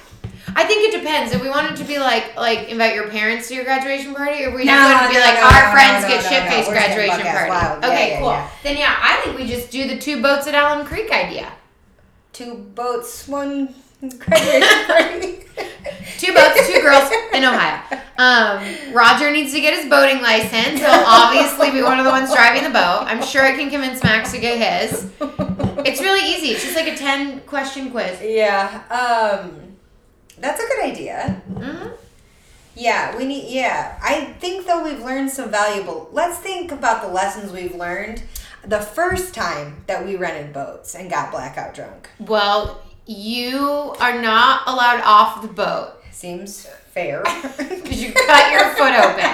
[0.57, 1.33] I think it depends.
[1.33, 4.51] If we wanted to be like like invite your parents to your graduation party, or
[4.55, 6.51] we just No, want to be no, like no, our friends get no, shit no.
[6.51, 7.51] faced We're just getting graduation party.
[7.51, 7.85] wild.
[7.85, 8.29] Okay, yeah, cool.
[8.29, 8.51] yeah.
[8.63, 11.53] Then yeah, I think we just do the two boats at Alum Creek idea.
[12.33, 13.75] Two boats, one
[14.19, 15.41] graduation party.
[16.19, 17.81] Two boats, two girls in Ohio.
[18.19, 20.81] Um, Roger needs to get his boating license.
[20.81, 23.05] He'll obviously be one of the ones driving the boat.
[23.07, 25.11] I'm sure I can convince Max to get his.
[25.87, 26.49] It's really easy.
[26.53, 28.19] It's just like a 10 question quiz.
[28.23, 28.83] Yeah.
[28.91, 29.64] Um,
[30.39, 31.43] that's a good idea.
[31.49, 31.89] hmm
[32.75, 33.51] Yeah, we need.
[33.53, 36.09] Yeah, I think though we've learned some valuable.
[36.13, 38.23] Let's think about the lessons we've learned
[38.67, 42.09] the first time that we rented boats and got blackout drunk.
[42.19, 47.23] Well, you are not allowed off the boat Seems fair.
[47.59, 49.25] because you cut your foot open.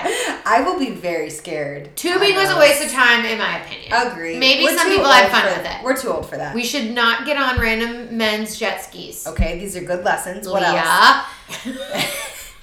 [0.46, 1.94] I will be very scared.
[1.96, 3.92] Tubing was a waste of time, in my opinion.
[3.92, 4.38] Agree.
[4.38, 5.84] Maybe We're some too people had old fun for- with it.
[5.84, 6.54] We're too old for that.
[6.54, 9.26] We should not get on random men's jet skis.
[9.26, 10.48] okay, these are good lessons.
[10.48, 10.82] What Leah.
[10.82, 11.26] else?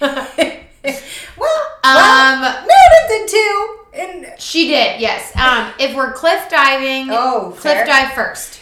[0.00, 3.74] well, Um, well, Meredith did too.
[3.94, 5.34] And She did, yes.
[5.36, 7.86] Um, if we're cliff diving, oh, cliff fair.
[7.86, 8.60] dive first.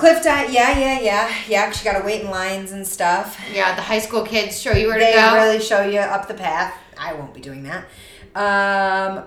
[0.00, 0.50] Cliff dive.
[0.52, 1.66] Yeah, yeah, yeah, yeah.
[1.66, 3.38] 'cause you got to wait in lines and stuff.
[3.52, 5.12] Yeah, the high school kids show you where to go.
[5.12, 6.74] they really show you up the path.
[6.98, 7.84] I won't be doing that.
[8.34, 9.24] Um,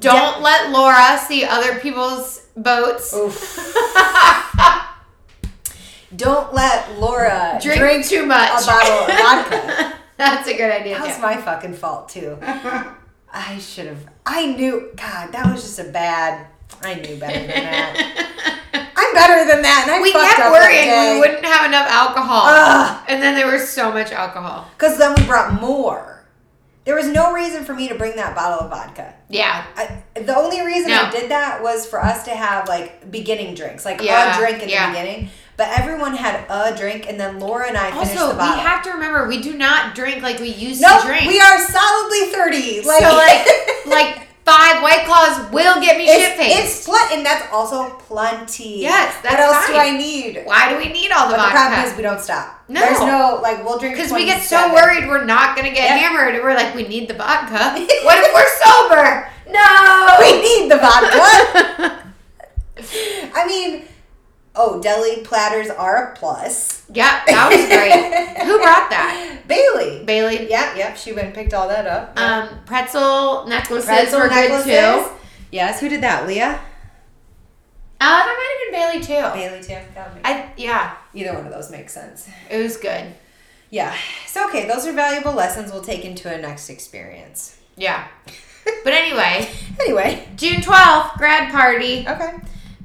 [0.00, 3.12] Don't let Laura see other people's boats.
[3.14, 3.74] Oof.
[6.16, 8.62] Don't let Laura Drink, drink, too much.
[8.62, 9.94] a bottle of vodka.
[10.16, 10.96] That's a good idea.
[10.98, 12.38] That was my fucking fault too.
[13.32, 14.06] I should have.
[14.24, 14.92] I knew.
[14.96, 16.46] God, that was just a bad.
[16.82, 18.70] I knew better than that.
[19.14, 22.42] I'm better than that, and I we kept worrying we wouldn't have enough alcohol.
[22.46, 23.04] Ugh.
[23.08, 24.68] and then there was so much alcohol.
[24.76, 26.24] Because then we brought more.
[26.84, 29.14] There was no reason for me to bring that bottle of vodka.
[29.30, 29.64] Yeah.
[29.74, 31.04] I, the only reason No.
[31.04, 34.62] I did that was for us to have like beginning drinks, like Yeah, a drink
[34.62, 34.90] in yeah.
[34.92, 35.30] the beginning.
[35.56, 38.64] But everyone had a drink, and then Laura and I finished Also, the we bottle.
[38.64, 41.26] have to remember we do not drink like we used no, to drink.
[41.26, 42.80] we are solidly thirty.
[42.82, 43.46] Like, so like
[43.86, 46.58] like five white claws will get me shit faced.
[46.58, 48.80] it's pl- and that's also plenty.
[48.80, 49.74] Yes, that's what else do.
[49.74, 50.42] I need?
[50.44, 52.62] Why do we need all the But the problem is we don't stop.
[52.68, 52.80] No.
[52.80, 55.98] There's no like we'll drink Because we get so worried we're not gonna get Yep.
[56.00, 57.54] hammered, and we're like, we need the vodka.
[58.04, 59.28] what if we're sober?
[59.48, 60.16] No.
[60.20, 62.00] We need the vodka.
[63.34, 63.84] I mean,
[64.56, 66.84] oh, deli platters are a plus.
[66.92, 68.44] yeah, that was great.
[68.46, 69.42] Who brought that?
[69.46, 70.04] Bailey.
[70.04, 70.48] Bailey.
[70.50, 70.96] Yeah, yep.
[70.96, 72.18] She went and picked all that up.
[72.18, 74.66] Um, pretzel necklaces Pretzel were necklaces.
[74.66, 75.10] good too.
[75.50, 75.80] Yes.
[75.80, 76.26] Who did that?
[76.26, 76.60] Leah.
[78.00, 79.34] Uh, that might have been Bailey too.
[79.38, 79.84] Bailey too.
[79.94, 82.28] That would make- I yeah, Either one of those makes sense.
[82.50, 83.14] it was good.
[83.70, 83.94] Yeah.
[84.26, 87.56] So okay, those are valuable lessons we'll take into a next experience.
[87.76, 88.06] Yeah.
[88.82, 89.48] But anyway,
[89.80, 90.28] Anyway.
[90.36, 92.04] June twelfth, grad party.
[92.08, 92.32] Okay.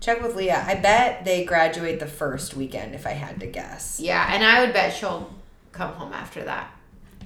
[0.02, 0.64] Check with Leah.
[0.66, 4.00] I bet they graduate the first weekend if I had to guess.
[4.02, 5.30] Yeah, and I would bet she'll
[5.72, 6.72] come home after that.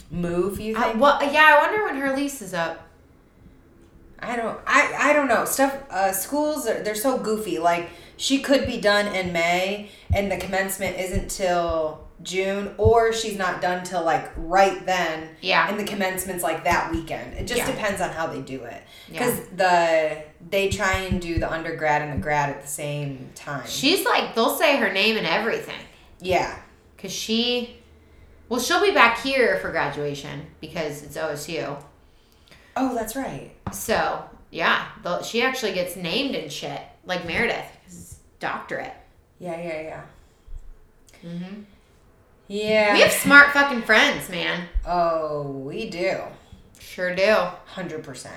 [0.09, 0.99] Move, you Uh, think?
[0.99, 2.88] well, yeah, I wonder when her lease is up.
[4.19, 5.43] I don't I I don't know.
[5.45, 7.59] Stuff uh schools are they're so goofy.
[7.59, 13.38] Like she could be done in May and the commencement isn't till June or she's
[13.38, 15.67] not done till like right then Yeah.
[15.69, 17.34] and the commencement's like that weekend.
[17.34, 17.71] It just Yeah.
[17.71, 18.82] depends on how they do it.
[19.09, 19.26] Yeah.
[19.26, 20.17] Cuz the
[20.54, 23.66] they try and do the undergrad and the grad at the same time.
[23.68, 25.80] She's like, they'll say her name and everything.
[26.22, 26.60] yeah.
[26.95, 27.78] Because she,
[28.49, 31.76] well, she'll be back here for graduation because it's OSU.
[32.78, 33.51] Oh, that's right.
[33.74, 34.86] So, yeah,
[35.24, 38.93] she actually gets named and shit, like Meredith, 'cause it's doctorate.
[39.39, 40.01] Yeah, yeah, yeah.
[41.26, 41.62] Mm-hmm.
[42.47, 42.93] Yeah.
[42.93, 44.68] We have smart fucking friends, man.
[44.86, 46.20] oh, we do.
[46.80, 47.36] Sure do.
[47.76, 48.28] 100%.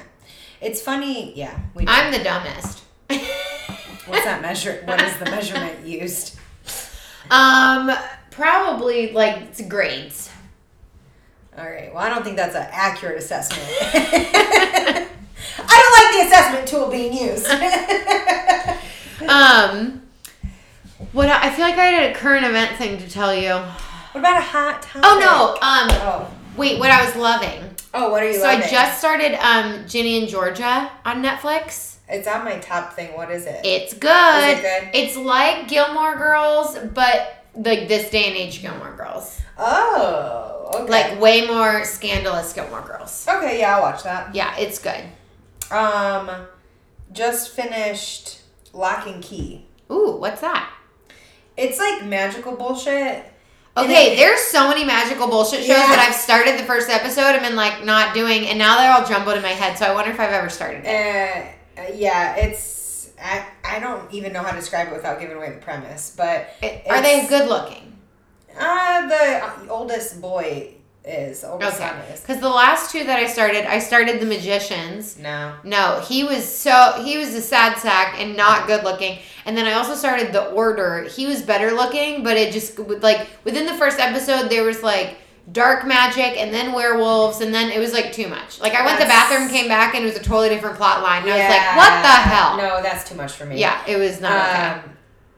[0.60, 1.58] It's funny, yeah.
[1.74, 1.92] We do.
[1.92, 2.82] I'm the dumbest.
[3.08, 4.82] What's that measure?
[4.84, 6.38] What is the measurement used?
[7.30, 7.90] Um,
[8.30, 10.30] probably like it's grades.
[11.58, 11.92] All right.
[11.92, 13.62] Well, I don't think that's an accurate assessment.
[13.82, 15.08] I
[15.58, 17.46] don't like the assessment tool being used.
[19.28, 20.02] Um,
[21.12, 23.48] what I I feel like I had a current event thing to tell you.
[24.12, 25.02] what about a hot topic?
[25.04, 25.54] Oh no.
[25.66, 26.30] Um, Oh.
[26.56, 27.64] wait, what I was loving.
[27.98, 28.62] Oh, what are you So loving?
[28.62, 31.96] I just started um Ginny and Georgia on Netflix.
[32.08, 33.16] It's on my top thing.
[33.16, 33.64] What is it?
[33.64, 34.10] It's good.
[34.52, 34.90] Is it good?
[34.94, 39.40] It's like Gilmore Girls, but like this day and age Gilmore Girls.
[39.58, 40.90] oh, okay.
[40.90, 43.26] Like way more scandalous Gilmore Girls.
[43.28, 44.34] Okay, yeah, I'll watch that.
[44.34, 45.02] Yeah, it's good.
[45.70, 46.30] Um,
[47.12, 48.40] just finished
[48.72, 49.64] Locke and Key.
[49.90, 50.70] Ooh, what's that?
[51.56, 53.24] It's like magical bullshit.
[53.76, 55.86] Okay, it- there's so many magical bullshit shows Yeah.
[55.88, 59.04] that I've started the first episode and been like not doing, and now they're all
[59.06, 59.76] jumbled in my head.
[59.78, 61.46] So I wonder if I've ever started it.
[61.78, 65.50] Uh, yeah, it's I, I don't even know how to describe it without giving away
[65.50, 67.96] the premise, but It- Are they good looking?
[68.58, 70.72] Uh, the uh, oldest boy
[71.06, 71.42] is.
[71.42, 71.90] The Okay.
[72.12, 72.20] is.
[72.20, 75.18] Because the last two that I started, I started The Magicians.
[75.18, 75.54] No.
[75.64, 79.18] No, he was so he was a sad sack and not good looking.
[79.44, 81.04] And then I also started The Order.
[81.04, 85.18] He was better looking, but it just like within the first episode there was like
[85.52, 88.60] dark magic and then werewolves and then it was like too much.
[88.60, 91.02] Like I went to the bathroom, came back and it was a totally different plot
[91.02, 91.22] line.
[91.22, 92.56] And I was like, what the hell?
[92.56, 93.60] No, that's too much for me.
[93.60, 94.66] Yeah, it was not okay.
[94.68, 94.80] Um,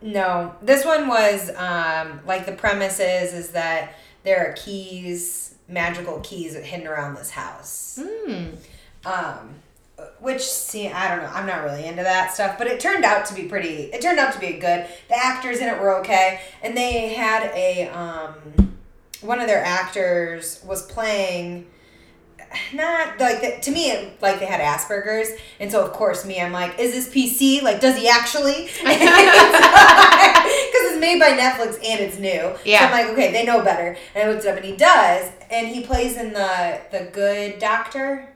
[0.01, 6.21] no, this one was um, like the premise is is that there are keys, magical
[6.21, 7.99] keys hidden around this house.
[8.03, 8.47] Hmm.
[9.05, 9.55] Um,
[10.21, 11.31] which see, I don't know.
[11.33, 13.85] I'm not really into that stuff, but it turned out to be pretty.
[13.93, 14.87] It turned out to be good.
[15.09, 18.77] The actors in it were okay, and they had a um,
[19.21, 21.67] one of their actors was playing.
[22.73, 25.29] Not like the, to me, it, like they had Asperger's,
[25.61, 27.63] and so of course me, I'm like, is this PC?
[27.63, 28.69] Like, does he actually?
[30.49, 32.55] Because it's made by Netflix and it's new.
[32.65, 32.81] Yeah.
[32.81, 33.97] So I'm like, okay, they know better.
[34.15, 37.59] And I looked it up, and he does, and he plays in the the Good
[37.59, 38.29] Doctor.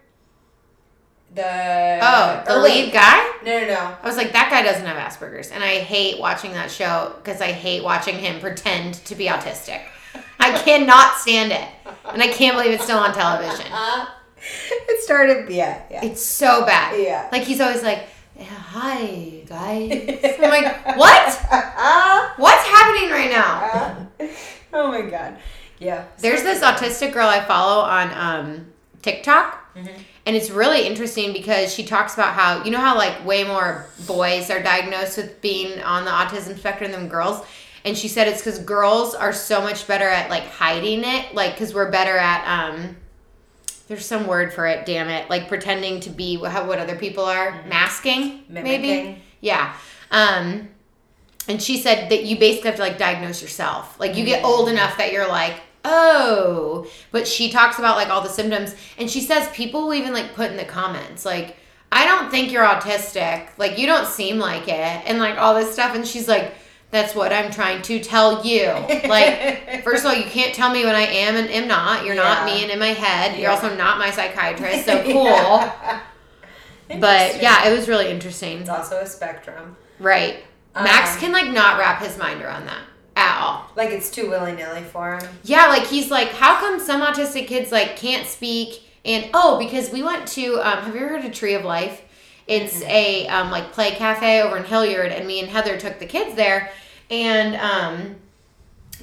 [1.35, 3.33] The Oh, the lead wait, guy?
[3.45, 3.97] No, no, no.
[4.03, 5.51] I was like, that guy doesn't have Asperger's.
[5.51, 9.81] And I hate watching that show because I hate watching him pretend to be autistic.
[10.43, 11.69] I cannot stand it.
[12.13, 13.67] And I can't believe it's still on television.
[14.45, 16.05] It started, yeah, yeah.
[16.05, 17.01] It's so bad.
[17.01, 17.29] Yeah.
[17.31, 18.09] Like he's always like,
[18.41, 19.93] hi guys.
[20.41, 21.39] I'm like, what?
[22.39, 24.09] What's happening right now?
[24.73, 25.39] oh my god.
[25.79, 26.07] Yeah.
[26.19, 28.67] There's this autistic girl I follow on um,
[29.03, 29.61] TikTok.
[30.25, 33.87] And it's really interesting because she talks about how, you know, how like way more
[34.07, 37.45] boys are diagnosed with being on the autism spectrum than girls.
[37.85, 41.55] And she said it's because girls are so much better at like hiding it, like,
[41.55, 42.97] because we're better at, um,
[43.89, 47.25] there's some word for it, damn it, like pretending to be what, what other people
[47.25, 49.21] are, masking, maybe.
[49.41, 49.75] Yeah.
[50.13, 50.69] Um,
[51.49, 53.99] and she said that you basically have to like diagnose yourself.
[53.99, 56.87] Like you get old enough that you're like, oh.
[57.11, 60.35] But she talks about like all the symptoms, and she says people will even like
[60.35, 61.57] put in the comments like,
[61.91, 63.49] I don't think you're autistic.
[63.59, 65.97] Like you don't seem like it, and like all this stuff.
[65.97, 66.55] And she's like.
[66.93, 68.67] That's what I'm trying to tell you.
[69.09, 72.05] Like, first of all, you can't tell me when I am and am not.
[72.05, 73.41] You're not me and in my head.
[73.41, 74.85] You're also not my psychiatrist.
[74.85, 75.25] So cool.
[75.25, 76.01] Yeah.
[77.01, 78.59] But yeah, it was really interesting.
[78.61, 79.75] It's also a spectrum.
[79.99, 80.45] Right.
[80.75, 82.83] Max Um, can like not wrap his mind around that
[83.17, 83.71] at all.
[83.75, 85.27] Like it's too willy nilly for him.
[85.45, 88.83] Yeah, like he's like, how come some autistic kids like can't speak?
[89.05, 92.03] And oh, because we went to um, have you ever heard of Tree of Life?
[92.47, 96.07] It's a um, like play cafe over in Hilliard, and me and Heather took the
[96.07, 96.71] kids there,
[97.11, 98.17] and um,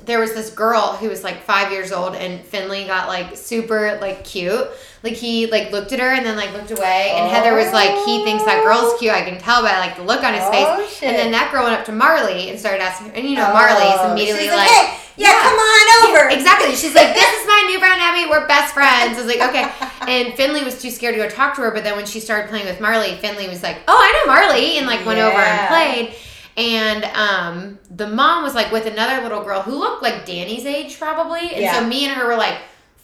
[0.06, 3.98] there was this girl who was like five years old, and Finley got like super
[4.02, 4.68] like cute.
[5.02, 7.92] Like he like looked at her and then like looked away, and Heather was like,
[8.06, 9.14] he thinks that girl's cute.
[9.14, 11.02] I can tell by like the look on his Oh, face.
[11.04, 13.96] And then that girl went up to Marley and started asking, and you know Marley's
[13.96, 16.30] Oh, immediately she's like, hey, yeah, come on over.
[16.36, 16.76] Exactly.
[16.76, 18.30] She's like, this is my new friend Abby.
[18.30, 19.18] We're best friends.
[19.18, 19.72] I was like, okay.
[20.10, 21.72] And Finley was too scared to go talk to her.
[21.72, 24.78] But then when she started playing with Marley, Finley was like, oh, I know Marley,
[24.80, 26.16] and like went over and played.
[26.58, 30.98] And um, the mom was like with another little girl who looked like Danny's age
[31.00, 31.54] probably.
[31.54, 32.58] And so me and her were like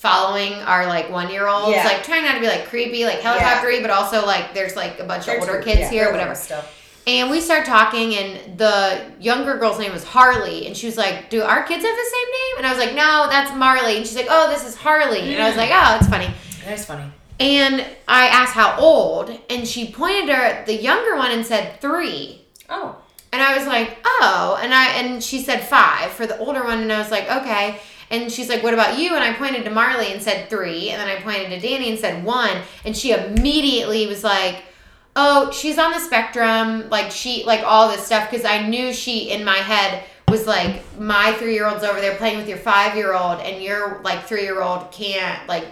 [0.05, 1.83] following our like one year olds, Yeah.
[1.83, 5.03] like trying not to be like creepy, like helicoptery, but also like there's like a
[5.03, 6.35] bunch They're of older kids yeah, here, whatever.
[6.35, 6.63] Still.
[7.07, 11.29] And we start talking, and the younger girl's name was Harley, and she was like,
[11.31, 14.05] "Do our kids have the same name?" And I was like, "No, that's Marley." And
[14.05, 16.29] she's like, "Oh, this is Harley." And I was like, "Oh, it's funny."
[16.65, 17.05] That's funny.
[17.39, 21.81] And I asked how old, and she pointed her at the younger one and said
[21.81, 22.41] three.
[22.69, 22.95] Oh.
[23.33, 26.79] And I was like, "Oh," and I and she said five for the older one,
[26.79, 27.79] and I was like, "Okay."
[28.09, 31.01] And she's like, "What about you?" And I pointed to Marley and said three, and
[31.01, 34.63] then I pointed to Danny and said one, and she immediately was like,
[35.15, 39.31] "Oh, she's on the spectrum." Like she, like all this stuff, because I knew she
[39.31, 42.95] in my head was like, "My three year old's over there playing with your five
[42.95, 45.65] year old, and your like three year old can't like."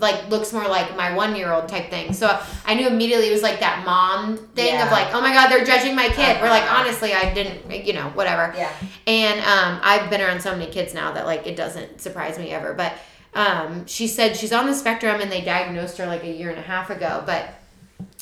[0.00, 2.12] Like looks more like my one year old type thing.
[2.12, 5.48] So I knew immediately it was like that mom thing of like, oh my god,
[5.50, 6.40] they're judging my kid.
[6.40, 6.82] We're like, Uh-huh.
[6.82, 8.52] honestly, I didn't, you know, whatever.
[8.56, 8.72] Yeah.
[9.06, 12.50] And um, I've been around so many kids now that like it doesn't surprise me
[12.50, 12.74] ever.
[12.74, 12.92] But
[13.34, 16.58] um, she said she's on the spectrum and they diagnosed her like a year and
[16.58, 17.22] a half ago.
[17.26, 17.48] But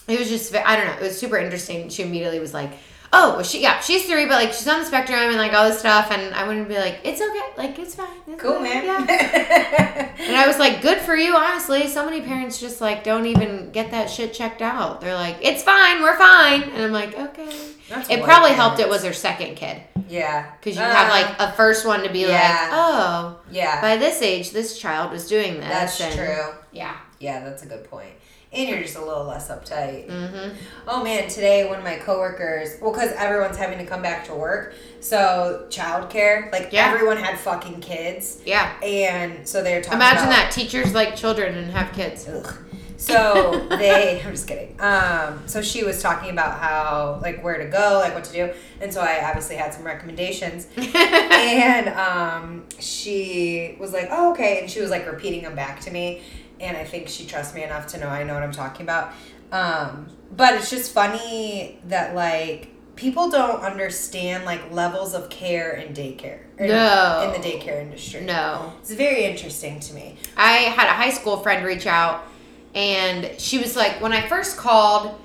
[0.08, 1.88] it was just, I don't know, it was super interesting.
[1.88, 2.72] She immediately was like,
[3.16, 5.68] oh, well, she, yeah, she's three, but like she's on the spectrum and like all
[5.68, 6.10] this stuff.
[6.10, 8.08] And I wouldn't be like, it's okay, like it's fine.
[8.26, 9.06] It's Cool, fine, man.
[9.08, 10.10] Yeah.
[10.24, 11.86] And I was like, good for you, honestly.
[11.88, 15.00] So many parents just like don't even get that shit checked out.
[15.00, 16.62] They're like, it's fine, we're fine.
[16.62, 17.70] And I'm like, okay.
[17.90, 19.82] That's It probably helped it was her second kid.
[20.08, 20.50] Yeah.
[20.58, 22.28] Because you have Uh, like a first one to be yeah.
[22.30, 23.80] like, oh, Yeah.
[23.82, 25.68] by this age, this child was doing this.
[25.68, 26.54] That's and- true.
[26.72, 26.96] Yeah.
[27.20, 28.10] Yeah, that's a good point.
[28.54, 30.08] And you're just a little less uptight.
[30.08, 30.56] Mm-hmm.
[30.88, 34.34] Oh man, today one of my coworkers, well, because everyone's having to come back to
[34.34, 36.90] work, so childcare, like Yeah.
[36.92, 38.72] everyone had fucking kids, Yeah.
[38.82, 39.98] and so they're talking.
[39.98, 42.28] Imagine about, that teachers like children and have kids.
[42.28, 42.54] Ugh.
[42.96, 44.80] So they, I'm just kidding.
[44.80, 48.50] Um, so she was talking about how, like, where to go, like, what to do,
[48.80, 54.70] and so I obviously had some recommendations, and um, she was like, "Oh, okay," and
[54.70, 56.22] she was like repeating them back to me,
[56.60, 59.12] and I think she trusts me enough to know I know what I'm talking about.
[59.52, 65.92] Um, but it's just funny that like people don't understand like levels of care in
[65.94, 66.40] daycare.
[66.58, 67.22] No.
[67.24, 68.20] in the daycare industry.
[68.20, 68.72] no.
[68.80, 70.16] It's very interesting to me.
[70.36, 72.26] I had a high school friend reach out,
[72.74, 75.20] and she was like, when I first called,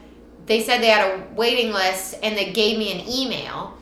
[0.47, 3.75] they said they had a waiting list, and they gave me an email.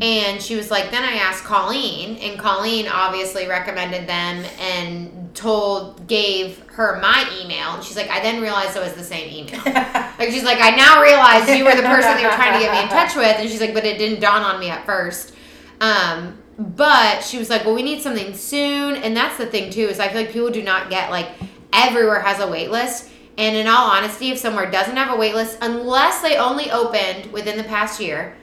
[0.00, 6.06] And she was like, then I asked Colleen, and Colleen obviously recommended them and told,
[6.06, 7.74] gave her my email.
[7.74, 9.60] And she's like, I then realized it was the same email.
[10.16, 12.72] Like she's like, I now realize you were the person they were trying to get
[12.72, 15.34] me in touch with, and she's like, but it didn't dawn on me at first.
[15.80, 19.82] Um, but she was like, well, we need something soon, and that's the thing too
[19.82, 21.28] is I feel like people do not get like
[21.72, 25.34] everywhere has a wait list, and in all honesty, if somewhere doesn't have a wait
[25.34, 28.36] list, unless they only opened within the past year,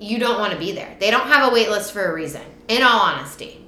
[0.00, 0.96] you don't want to be there.
[0.98, 2.42] They don't have a wait list for a reason.
[2.68, 3.64] In all honesty,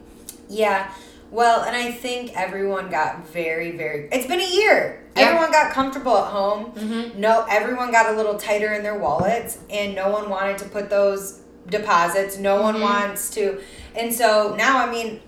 [0.48, 0.90] Yeah.
[1.30, 4.08] Well, and I think everyone got very, very.
[4.10, 5.04] It's been a year.
[5.16, 5.24] Yeah.
[5.24, 6.72] Everyone got comfortable at home.
[6.72, 7.16] Mhm.
[7.16, 10.88] No, everyone got a little tighter in their wallets, and no one wanted to put
[10.88, 12.38] those deposits.
[12.38, 12.80] No one Mhm.
[12.82, 13.60] wants to,
[13.94, 15.20] and so now, I mean,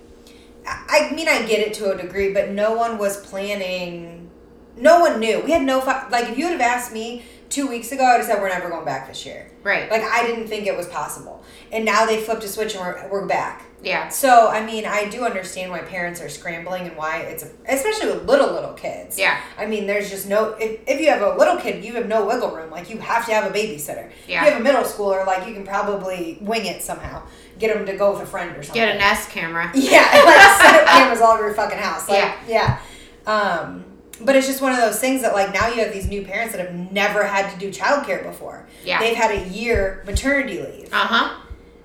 [0.67, 4.31] I I mean, I get it to a degree, but no one was planning.
[4.77, 5.41] No one knew.
[5.41, 5.79] We had no
[6.11, 6.29] like.
[6.31, 8.85] If you would have asked me two weeks ago, I'd have said we're never going
[8.85, 9.47] back this year.
[9.63, 9.91] right?
[9.91, 13.09] Like I didn't think it was possible, and now they flipped a switch and we're
[13.11, 13.65] we're back.
[13.83, 18.09] Yeah, So I mean, I do understand why parents are scrambling and why it's especially
[18.13, 19.19] with little little kids.
[19.19, 22.07] yeah, I mean, there's just no if, if you have a little kid, you have
[22.09, 22.71] no wiggle room.
[22.71, 24.11] Like you have to have a babysitter.
[24.29, 24.43] Yeah.
[24.43, 27.23] If you have a middle schooler, like you can probably wing it somehow,
[27.59, 28.83] get them to go with a friend or something.
[28.83, 29.71] get a Nest camera.
[29.75, 32.09] Yeah, like set up cameras all over your fucking house.
[32.09, 32.81] Like, yeah.
[33.27, 33.85] Um,
[34.23, 36.55] but it's just one of those things that like now you have these new parents
[36.55, 38.67] that have never had to do childcare before.
[38.85, 38.99] Yeah.
[39.01, 40.93] They've had a year maternity leave.
[40.93, 41.41] Uh huh.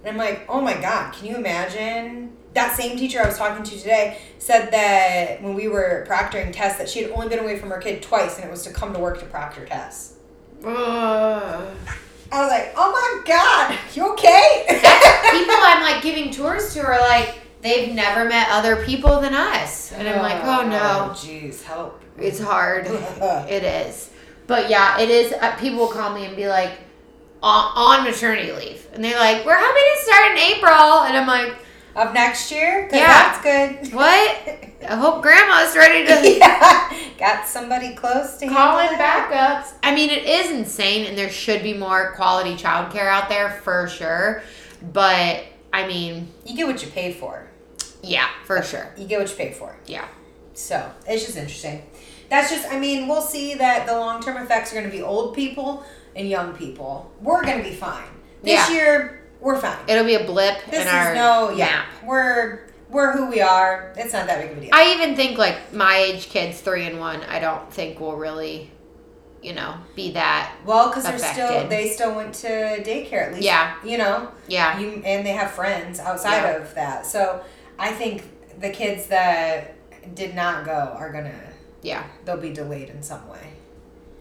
[0.05, 2.31] And I'm like, oh my God, can you imagine?
[2.53, 6.77] That same teacher I was talking to today said that when we were proctoring tests,
[6.77, 8.93] that she had only been away from her kid twice, and it was to come
[8.93, 10.17] to work to proctor tests.
[12.31, 14.65] I was like, oh my God, you okay?
[15.31, 19.91] people I'm like giving tours to are like they've never met other people than us,
[19.91, 21.99] and I'm like, oh no, jeez, help.
[22.19, 22.85] it's hard.
[23.49, 24.11] it is,
[24.45, 25.33] but yeah, it is.
[25.33, 26.73] Uh, people will call me and be like,
[27.45, 31.27] on, on maternity leave, and they're like, we're hoping to start in April, and I'm
[31.27, 31.53] like,
[31.95, 32.89] Of next year?
[32.91, 33.07] Yeah.
[33.07, 33.93] that's good.
[33.99, 34.59] what?
[34.87, 39.73] I hope Grandma's ready to yeah, got somebody close to call in backups.
[39.83, 43.87] I mean, it is insane, and there should be more quality childcare out there for
[43.87, 44.41] sure.
[44.93, 47.47] But I mean, You get what you pay for.
[48.01, 48.91] yeah, for sure.
[48.97, 49.75] You get what you pay for.
[49.85, 50.07] Yeah.
[50.53, 51.83] So it's just interesting.
[52.29, 55.03] That's just, I mean, we'll see that the long term effects are going to be
[55.03, 55.83] old people
[56.15, 57.11] and young people.
[57.21, 58.07] We're going to be fine.
[58.41, 58.75] This Yeah.
[58.75, 59.77] year, we're fine.
[59.87, 61.65] It'll be a blip This in is our no, yeah.
[61.65, 61.85] map.
[62.05, 62.59] We're
[62.89, 63.93] we're who we are.
[63.97, 64.69] It's not that big of a deal.
[64.71, 68.71] I even think like my age kids, three and one, I don't think will really,
[69.41, 70.55] you know, be that.
[70.65, 73.43] well, because they're still they still went to daycare at least.
[73.43, 73.73] Yeah.
[73.83, 74.79] You know, Yeah.
[74.79, 76.57] you and they have friends outside Yeah.
[76.57, 77.05] of that.
[77.05, 77.41] So
[77.77, 78.23] I think
[78.61, 79.73] the kids that
[80.15, 81.33] did not go are gonna
[81.81, 82.03] Yeah.
[82.23, 83.53] they'll be delayed in some way.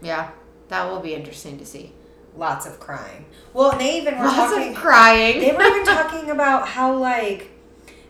[0.02, 0.28] Yeah.
[0.74, 1.92] That will be interesting to see.
[2.36, 3.26] Lots of crying.
[3.52, 4.70] Well, and they even were Lots talking.
[4.72, 5.38] of crying.
[5.38, 7.52] they were even talking about how like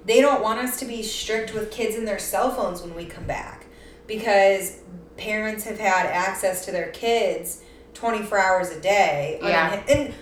[0.06, 3.04] they don't want us to be strict with kids and their cell phones when we
[3.04, 3.66] come back
[4.06, 4.78] because
[5.18, 7.62] parents have had access to their kids
[7.92, 9.82] 24 hours a day Yeah.
[9.86, 10.14] and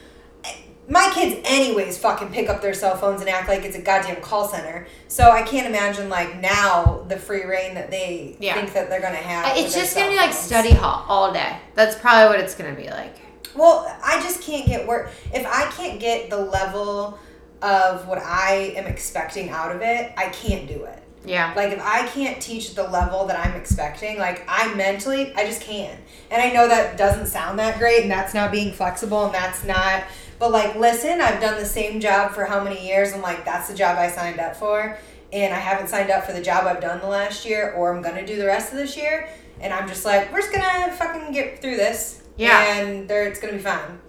[0.93, 4.20] my kids anyways fucking pick up their cell phones and act like it's a goddamn
[4.20, 8.55] call center so i can't imagine like now the free reign that they Yeah.
[8.55, 11.57] think that they're gonna have it's just gonna be like study hall all day.
[11.74, 13.16] That's probably what it's gonna be like.
[13.55, 15.11] Well, I just can't get work.
[15.32, 17.18] If I can't get the level
[17.62, 21.03] of what I am expecting out of it, I can't do it.
[21.24, 21.53] Yeah.
[21.55, 25.61] Like if I can't teach the level that I'm expecting, like I mentally, I just
[25.61, 25.99] can't.
[26.30, 29.64] And I know that doesn't sound that great, and that's not being flexible, and that's
[29.64, 30.03] not.
[30.43, 33.68] But like, listen, I've done the same job for how many years, and like that's
[33.68, 34.99] the job I signed up for,
[35.32, 38.03] and I haven't signed up for the job I've done the last year, or I'm
[38.03, 39.28] gonna do the rest of this year,
[39.61, 42.74] and I'm just like, we're just gonna fucking get through this, Yeah.
[42.74, 44.01] and there it's gonna be fine.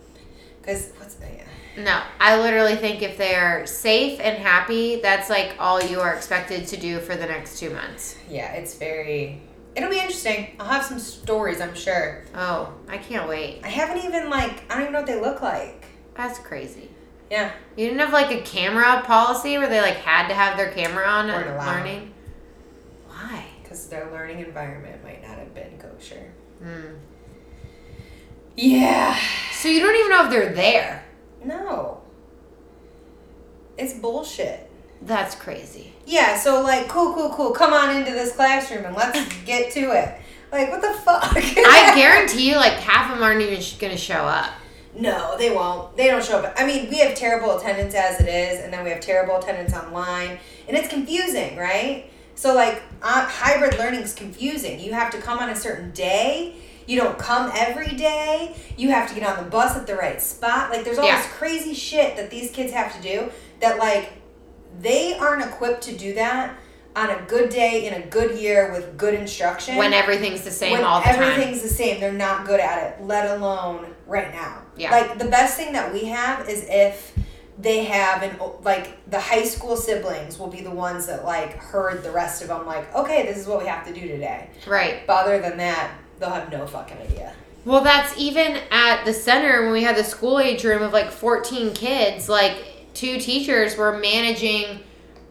[0.63, 1.43] Cause what's yeah.
[1.83, 6.65] No, I literally think if they're safe and happy, that's like all you are expected
[6.69, 8.15] to do for the next two months.
[8.27, 9.39] yeah, it's very
[9.75, 10.55] it'll be interesting.
[10.59, 12.23] I'll have some stories, I'm sure.
[12.33, 13.61] Oh, I can't wait.
[13.63, 15.82] I haven't even like I don't even know what they look like.
[16.15, 16.89] That's crazy.
[17.29, 17.51] Yeah.
[17.75, 21.05] You didn't have like a camera policy where they like had to have their camera
[21.07, 22.13] on at learning?
[23.07, 23.45] Why?
[23.61, 26.31] Because their learning environment might not have been kosher.
[26.61, 26.95] Hmm.
[28.55, 29.17] Yeah.
[29.53, 31.05] So you don't even know if they're there.
[31.43, 32.01] No.
[33.77, 34.69] It's bullshit.
[35.01, 35.93] That's crazy.
[36.05, 37.51] Yeah, so like, cool, cool, cool.
[37.51, 40.19] Come on into this classroom and let's get to it.
[40.51, 41.33] Like, what the fuck?
[41.35, 44.53] I guarantee you, like half of them aren't even sh- gonna show up.
[44.95, 45.95] No, they won't.
[45.97, 46.53] They don't show up.
[46.57, 49.73] I mean, we have terrible attendance as it is, and then we have terrible attendance
[49.73, 50.37] online,
[50.67, 52.09] and it's confusing, right?
[52.35, 54.79] So, like, uh, hybrid learning is confusing.
[54.79, 56.55] You have to come on a certain day.
[56.85, 58.55] You don't come every day.
[58.75, 60.69] You have to get on the bus at the right spot.
[60.69, 61.17] Like, there's all Yeah.
[61.17, 63.31] this crazy shit that these kids have to do
[63.61, 64.09] that, like,
[64.79, 66.55] they aren't equipped to do that
[66.95, 70.73] on a good day in a good year with good instruction When everything's the same
[70.73, 71.21] when all the time.
[71.23, 74.62] everything's the same, they're not good at it, let alone right now.
[74.77, 74.91] Yeah.
[74.91, 77.13] Like the best thing that we have is if
[77.59, 82.03] they have an like the high school siblings will be the ones that like heard
[82.03, 84.49] the rest of them like, okay, this is what we have to do today.
[84.67, 85.05] Right.
[85.05, 87.33] But other than that, they'll have no fucking idea.
[87.65, 91.11] Well, that's even at the center when we had the school age room of like
[91.11, 92.57] 14 kids, like
[92.93, 94.81] two teachers were managing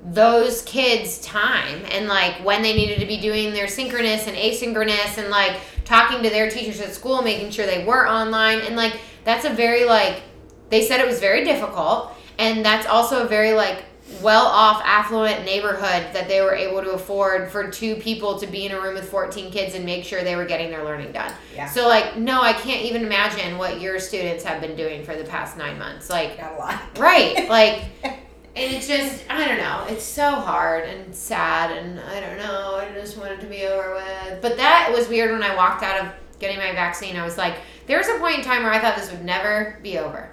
[0.04, 5.18] those kids' time and like when they needed to be doing their synchronous and asynchronous
[5.18, 8.60] and like talking to their teachers at school, making sure they were online.
[8.60, 10.22] And like that's a very like,
[10.70, 12.12] they said it was very difficult.
[12.38, 13.84] And that's also a very like
[14.20, 18.66] well off, affluent neighborhood that they were able to afford for two people to be
[18.66, 21.32] in a room with 14 kids and make sure they were getting their learning done.
[21.54, 21.66] Yeah.
[21.66, 25.24] So like, no, I can't even imagine what your students have been doing for the
[25.24, 26.10] past nine months.
[26.10, 26.98] Like, Not a lot.
[26.98, 27.48] right?
[27.48, 27.84] Like,
[28.54, 29.86] and it's just I don't know.
[29.88, 32.76] It's so hard and sad, and I don't know.
[32.76, 34.42] I just want it to be over with.
[34.42, 37.16] But that was weird when I walked out of getting my vaccine.
[37.16, 39.78] I was like, there was a point in time where I thought this would never
[39.82, 40.30] be over.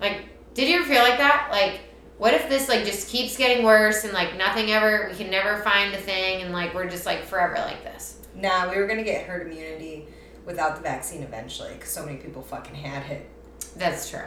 [0.00, 1.48] Like, did you ever feel like that?
[1.50, 1.80] Like.
[2.18, 5.62] What if this like just keeps getting worse and like nothing ever we can never
[5.62, 8.18] find a thing and like we're just like forever like this?
[8.34, 10.06] Nah, we were gonna get herd immunity
[10.44, 13.26] without the vaccine eventually, because so many people fucking had it.
[13.74, 14.20] That's true.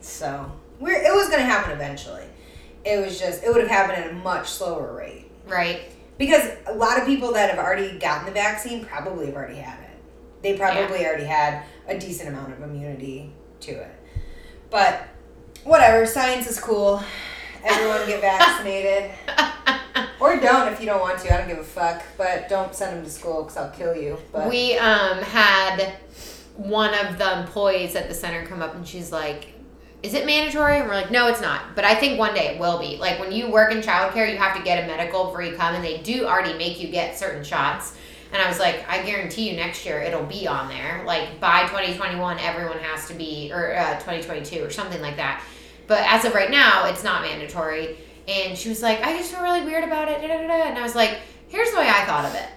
[0.00, 2.24] So we're it was gonna happen eventually.
[2.86, 5.30] It was just it would have happened at a much slower rate.
[5.46, 5.82] Right.
[6.18, 9.80] Because a lot of people that have already gotten the vaccine probably have already had
[9.82, 9.90] it.
[10.42, 13.94] They probably already had a decent amount of immunity to it.
[14.70, 15.06] But
[15.64, 17.02] whatever, science is cool.
[17.64, 19.10] Everyone get vaccinated.
[20.20, 21.34] or don't if you don't want to.
[21.34, 22.02] I don't give a fuck.
[22.16, 24.18] But don't send them to school because I'll kill you.
[24.32, 25.96] But we um had
[26.56, 29.48] one of the employees at the center come up and she's like
[30.06, 30.78] is it mandatory?
[30.78, 31.74] And we're like no it's not.
[31.74, 32.96] But i think one day it will be.
[32.96, 35.74] Like when you work in childcare you have to get a medical before you come
[35.74, 37.96] and they do already make you get certain shots.
[38.32, 41.02] And i was like i guarantee you next year it'll be on there.
[41.04, 45.42] Like by 2021 everyone has to be or uh, 2022 or something like that.
[45.88, 47.96] But as of right now it's not mandatory.
[48.28, 50.78] And she was like i just feel really weird about it da, da, da, and
[50.78, 52.48] i was like here's the way i thought of it.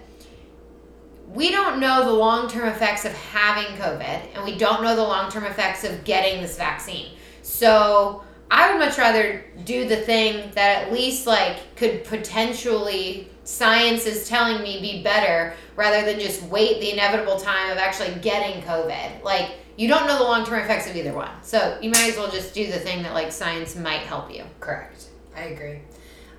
[1.34, 5.04] We don't know the long term effects of having COVID, and we don't know the
[5.04, 7.12] long term effects of getting this vaccine.
[7.50, 14.06] So I would much rather do the thing that at least like could potentially science
[14.06, 18.62] is telling me be better rather than just wait the inevitable time of actually getting
[18.64, 19.24] COVID.
[19.24, 21.32] Like you don't know the long term effects of either one.
[21.42, 24.44] So you might as well just do the thing that like science might help you.
[24.60, 25.06] Correct.
[25.36, 25.80] I agree.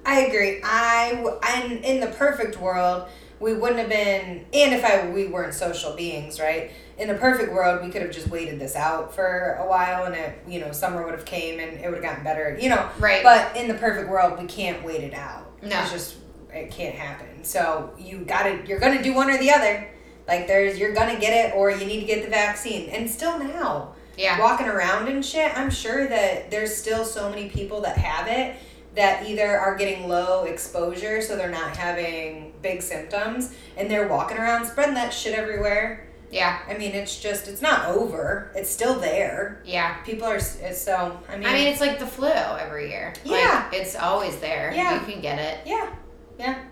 [0.07, 0.61] I agree.
[0.63, 3.09] I and in the perfect world,
[3.41, 4.47] we wouldn't have been.
[4.55, 6.71] And if I we weren't social beings, right?
[7.01, 10.15] In a perfect world, we could have just waited this out for a while, and
[10.15, 12.89] it you know summer would have came and it would have gotten better, you know.
[12.99, 13.23] Right.
[13.23, 15.51] But in the perfect world, we can't wait it out.
[15.63, 15.81] No.
[15.81, 16.17] It's just
[16.53, 17.43] it can't happen.
[17.43, 19.89] So you gotta you're gonna do one or the other.
[20.29, 22.91] Like there's you're gonna get it or you need to get the vaccine.
[22.91, 24.39] And still now, Yeah.
[24.39, 28.57] walking around and shit, I'm sure that there's still so many people that have it
[28.95, 34.37] that either are getting low exposure so they're not having big symptoms and they're walking
[34.37, 36.07] around spreading that shit everywhere.
[36.31, 36.61] Yeah.
[36.69, 38.53] I mean, it's just it's not over.
[38.55, 39.63] It's still there.
[39.65, 39.97] Yeah.
[40.05, 43.13] People are it's so I mean I mean, it's like the flu every year.
[43.25, 43.69] Yeah.
[43.71, 44.73] Like, it's always there.
[44.75, 45.01] Yeah.
[45.01, 45.67] You can get it.
[45.67, 45.93] yeah.
[46.39, 46.63] Yeah.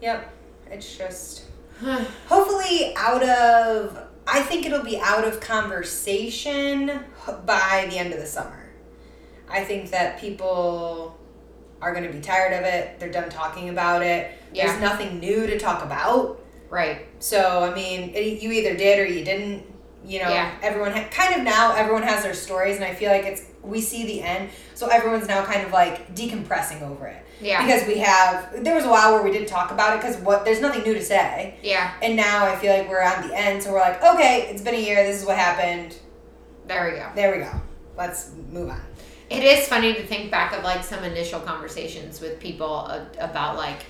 [0.00, 0.32] Yep.
[0.70, 1.44] It's just
[2.28, 7.04] hopefully out of I think it'll be out of conversation
[7.44, 8.70] by the end of the summer.
[9.48, 11.18] I think that people
[11.82, 13.00] are going to be tired of it.
[13.00, 14.30] They're done talking about it.
[14.52, 14.66] Yeah.
[14.66, 16.39] There's nothing new to talk about.
[16.70, 17.06] Right.
[17.18, 19.64] So, I mean, it, you either did or you didn't
[20.02, 20.50] You know, Yeah.
[20.62, 23.82] everyone ha- kind of now everyone has their stories, and I feel like it's we
[23.82, 27.22] see the end, so everyone's now kind of like decompressing over it.
[27.38, 27.62] Yeah.
[27.62, 30.46] Because we have there was a while where we didn't talk about it because what
[30.46, 31.92] there's nothing new to say, Yeah.
[32.00, 34.74] and now I feel like we're at the end, so we're like, okay, it's been
[34.74, 35.04] a year.
[35.04, 35.94] This is what happened.
[36.66, 37.06] There we go.
[37.14, 37.52] There we go.
[37.98, 38.80] Let's move on.
[39.28, 42.86] It is funny to think back of like some initial conversations with people
[43.20, 43.80] about like,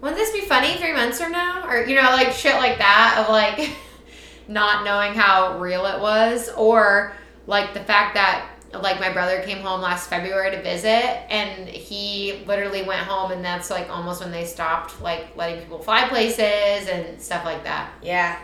[0.00, 1.68] wouldn't this be funny three months from now?
[1.68, 3.70] Or, you know, like shit like that of like
[4.48, 6.48] not knowing how real it was.
[6.50, 7.14] Or
[7.46, 10.88] like the fact that like my brother came home last February to visit
[11.32, 15.80] and he literally went home and that's like almost when they stopped like letting people
[15.80, 17.90] fly places and stuff like that.
[18.02, 18.38] Yeah.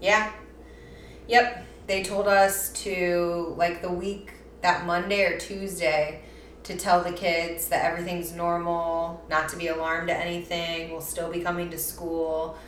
[0.00, 0.32] Yeah.
[1.28, 1.66] Yep.
[1.86, 6.22] They told us to, like, the week, that Monday or Tuesday,
[6.68, 11.32] to tell the kids that everything's normal, not to be alarmed at anything, we'll still
[11.32, 12.58] be coming to school.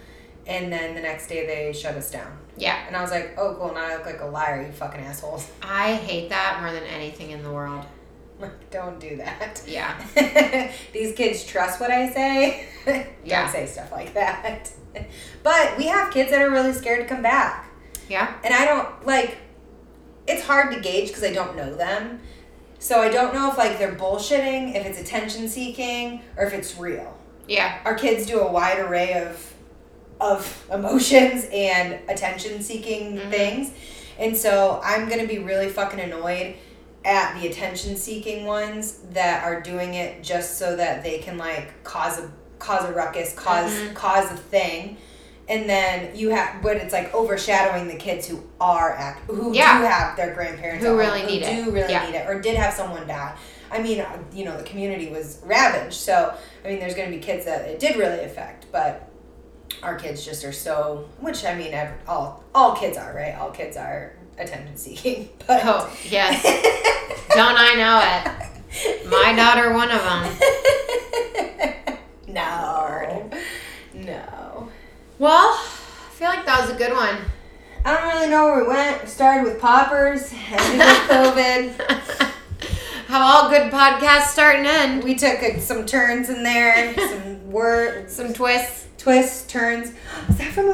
[0.46, 2.38] And then the next day they shut us down.
[2.56, 2.82] Yeah.
[2.86, 5.50] And I was like, oh, cool, now I look like a liar, you fucking assholes.
[5.62, 7.84] I hate that more than anything in the world.
[8.38, 9.62] Like, Don't do that.
[9.66, 10.02] Yeah.
[10.94, 12.66] These kids trust what I say.
[13.22, 13.42] Yeah.
[13.42, 14.72] Don't say stuff like that.
[15.42, 17.70] But we have kids that are really scared to come back.
[18.08, 18.34] Yeah.
[18.42, 19.36] And I don't like
[20.26, 22.20] it's hard to gauge because I don't know them.
[22.80, 26.76] So I don't know if like they're bullshitting, if it's attention seeking, or if it's
[26.78, 27.16] real.
[27.46, 27.78] Yeah.
[27.84, 29.46] Our kids do a wide array of
[30.20, 33.30] of emotions and attention seeking Mhm.
[33.30, 33.70] things.
[34.18, 36.54] And so I'm gonna be really fucking annoyed
[37.04, 41.82] at the attention seeking ones that are doing it just so that they can like
[41.84, 43.94] cause a cause a ruckus, cause Mhm.
[43.94, 44.96] cause a thing.
[45.50, 49.78] And then you have, but it's like overshadowing the kids who are act, who Yeah.
[49.80, 51.64] do have their grandparents Who really home, need who it.
[51.64, 52.06] do really Yeah.
[52.06, 53.34] need it, or did have someone die.
[53.72, 55.94] I mean, uh, you know, the community was ravaged.
[55.94, 56.32] So,
[56.64, 59.08] I mean, there's going to be kids that it did really affect, but
[59.82, 61.08] our kids just are so.
[61.18, 61.74] Which I mean,
[62.06, 63.34] all all kids are right.
[63.36, 66.42] All kids are attention seeking, but Oh, yes.
[67.34, 69.06] Don't I know it?
[69.08, 71.96] My daughter, one of them.
[72.28, 73.30] no,
[73.94, 74.49] no.
[75.20, 77.18] Well, I feel like that was a good one.
[77.84, 79.02] I don't really know where we went.
[79.02, 82.30] We started with Pawpurr's, ended with COVID.
[83.06, 85.04] How all good podcasts start and end.
[85.04, 88.86] We took uh, some turns in there, some words, Some twists.
[88.96, 89.88] twists, turns.
[90.30, 90.68] Is that from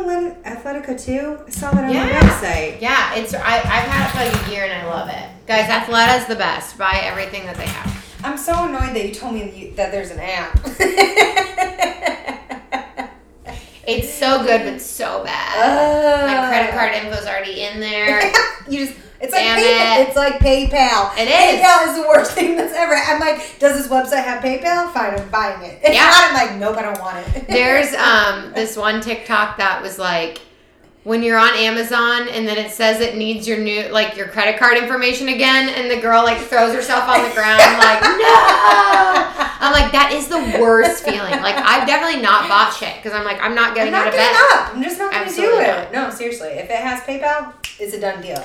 [0.45, 1.41] Athletica too?
[1.45, 2.07] I saw that on Yeah.
[2.07, 2.81] the website.
[2.81, 5.29] Yeah, it's I, I've had it for like a year and I love it.
[5.49, 6.79] Guys, Athleta's the best.
[6.79, 8.05] Buy everything that they have.
[8.23, 10.55] I'm so annoyed that you told me that, you, that there's an app.
[13.87, 15.59] It's so good but so bad.
[15.59, 18.21] Uh, My credit card info's already in there.
[18.69, 20.03] you just it's like Damn PayPal.
[20.03, 20.09] it.
[20.09, 21.17] It's like PayPal.
[21.17, 21.61] It is.
[21.65, 22.95] PayPal is the worst thing that's ever.
[22.95, 24.93] I'm like, does this website have PayPal?
[24.93, 25.81] Fine, I'm buying it.
[25.83, 26.05] If Yeah.
[26.05, 27.49] not, I'm like, nope, I don't want it.
[27.49, 30.41] There's um this one TikTok that was like
[31.07, 34.59] when you're on Amazon and then it says it needs your new like your credit
[34.59, 38.35] card information again and the girl like throws herself on the ground like no
[39.63, 43.25] I'm like that is the worst feeling like I've definitely not bought shit because I'm
[43.25, 44.75] like I'm not I'm getting not out of getting bed up.
[44.75, 45.93] I'm just not going to do Absolutely it.
[45.93, 46.49] No, seriously.
[46.49, 48.45] If it has PayPal, it's a done deal.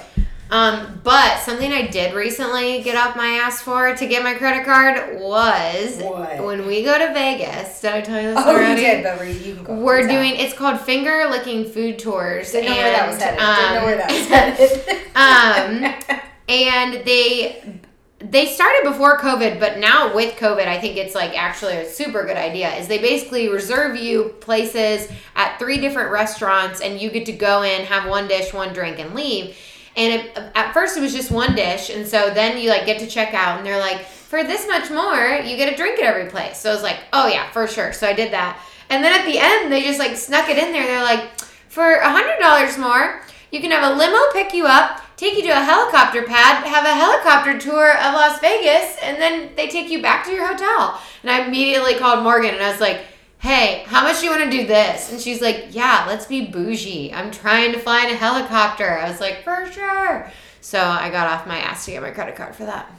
[0.52, 4.66] Um but something I did recently get off my ass for to get my credit
[4.66, 6.44] card was What?
[6.44, 9.20] when we go to Vegas did I tell you this Oh, already you did, but
[9.20, 9.74] we- you can go.
[9.76, 12.52] We're doing it's called finger licking food tours.
[12.52, 13.40] Didn't know and, where that was headed.
[13.40, 16.16] Didn't know where that um, was headed.
[16.16, 17.80] um, and they
[18.20, 22.24] they started before COVID, but now with COVID, I think it's like actually a super
[22.24, 22.72] good idea.
[22.76, 27.64] Is they basically reserve you places at three different restaurants, and you get to go
[27.64, 29.58] in, have one dish, one drink, and leave.
[29.96, 33.00] And it, at first, it was just one dish, and so then you like get
[33.00, 36.06] to check out, and they're like, for this much more, you get a drink at
[36.06, 36.58] every place.
[36.60, 37.92] So I was like, oh yeah, for sure.
[37.92, 40.72] So I did that, and then at the end, they just like snuck it in
[40.72, 40.86] there.
[40.86, 41.30] They're like,
[41.68, 43.22] for a hundred dollars more,
[43.52, 46.86] you can have a limo pick you up, take you to a helicopter pad, have
[46.86, 51.02] a helicopter tour of Las Vegas, and then they take you back to your hotel.
[51.22, 53.02] And I immediately called Morgan and I was like,
[53.42, 55.12] hey, how much do you want to do this?
[55.12, 57.12] And she's like, yeah, let's be bougie.
[57.14, 58.88] I'm trying to fly in a helicopter.
[59.00, 60.32] I was like, for sure.
[60.62, 62.92] So I got off my ass to get my credit card for that.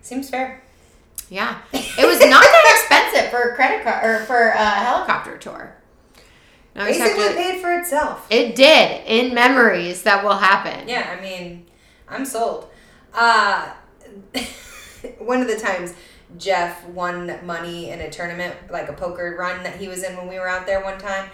[0.00, 0.62] Seems fair.
[1.28, 1.58] Yeah.
[1.72, 2.78] It was not that
[3.12, 5.76] expensive for a credit card or for a helicopter tour.
[6.74, 8.26] Now I just have Basically to- paid for itself.
[8.30, 10.88] it did in memories that will happen.
[10.88, 11.66] Yeah, I mean,
[12.08, 12.70] I'm sold.
[13.12, 13.70] Uh,
[15.18, 15.94] one of the times
[16.38, 20.28] Jeff won money in a tournament, like a poker run that he was in when
[20.28, 21.30] we were out there one time.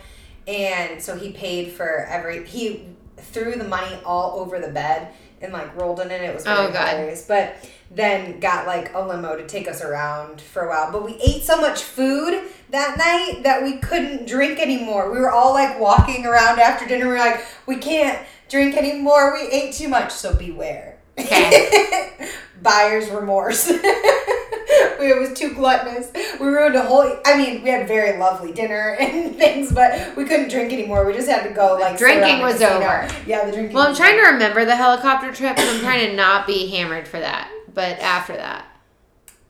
[0.48, 2.86] And so he paid for every, he
[3.16, 6.22] threw the money all over the bed and like rolled in it.
[6.22, 6.88] It was oh, very Oh, God.
[6.88, 7.26] hilarious.
[7.26, 7.56] But
[7.90, 10.90] then got like a limo to take us around for a while.
[10.92, 15.10] But we ate so much food that night that we couldn't drink anymore.
[15.12, 17.06] We were all like walking around after dinner.
[17.06, 18.18] We were like, we can't
[18.48, 19.34] drink anymore.
[19.34, 20.98] We ate too much, so beware.
[21.18, 22.30] Okay.
[22.66, 23.68] Buyer's remorse.
[23.70, 26.10] it was too gluttonous.
[26.40, 27.16] We ruined a whole.
[27.24, 31.06] I mean, we had very lovely dinner and things, but we couldn't drink anymore.
[31.06, 33.08] We just had to go like drinking was over.
[33.26, 33.74] Yeah, the drinking.
[33.74, 37.06] Well, I'm trying to remember the helicopter trip, and I'm trying to not be hammered
[37.06, 37.50] for that.
[37.72, 38.64] But after that,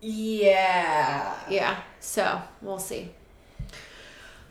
[0.01, 1.35] Yeah.
[1.49, 1.77] yeah.
[2.01, 3.11] So we'll see.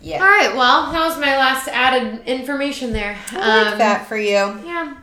[0.02, 0.22] Yeah.
[0.24, 0.56] All right.
[0.56, 3.18] Well, that was my last added information there.
[3.32, 4.60] I like Um, that for you.
[4.66, 4.96] Yeah.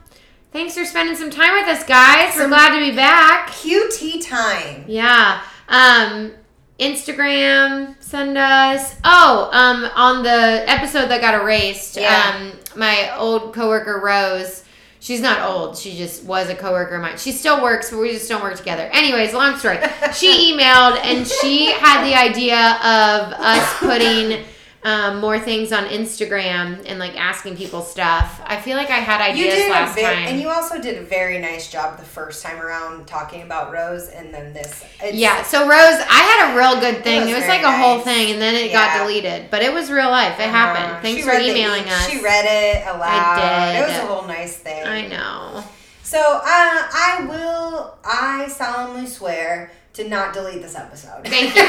[0.52, 2.36] Thanks for spending some time with us, guys.
[2.36, 3.48] We're glad to be back.
[3.50, 4.84] QT time.
[4.86, 5.42] Yeah.
[5.68, 6.32] Um
[6.78, 8.96] Instagram, send us.
[9.04, 12.34] Oh, um on the episode that got erased, Yeah.
[12.36, 14.64] um my old coworker Rose,
[15.00, 17.16] she's not old, she just was a coworker of mine.
[17.18, 18.82] She still works, but we just don't work together.
[18.92, 19.78] Anyways, long story.
[20.14, 24.44] She emailed and she had the idea of us putting
[24.84, 28.40] um, more things on Instagram and like asking people stuff.
[28.44, 30.18] I feel like I had You ideas did last ve- time.
[30.28, 34.08] and you also did a very nice job the first time around talking about Rose,
[34.08, 34.84] and then this.
[35.00, 37.20] It's, Yeah, so Rose, I had a real good thing.
[37.20, 38.96] was It was, like a whole thing, and then it Yeah.
[38.98, 39.50] got deleted.
[39.50, 40.40] But it was real life.
[40.40, 41.00] It uh, happened.
[41.02, 42.08] Thanks she for the emailing e- us.
[42.08, 43.72] She read it aloud.
[43.72, 43.80] did.
[43.80, 44.84] It was a whole nice thing.
[44.84, 45.62] I know.
[46.02, 47.96] So uh, I will.
[48.04, 51.22] I solemnly swear to not delete this episode.
[51.24, 51.62] Thank you.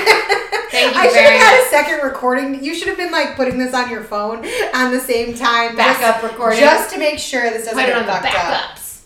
[0.71, 1.67] Thank you I should very have had much.
[1.67, 2.63] a second recording.
[2.63, 5.75] You should have been like putting this on your phone on the same time.
[5.75, 6.59] Backup just, recording.
[6.59, 8.31] Just to make sure this doesn't Put it get on the fucked up.
[8.77, 9.01] backups.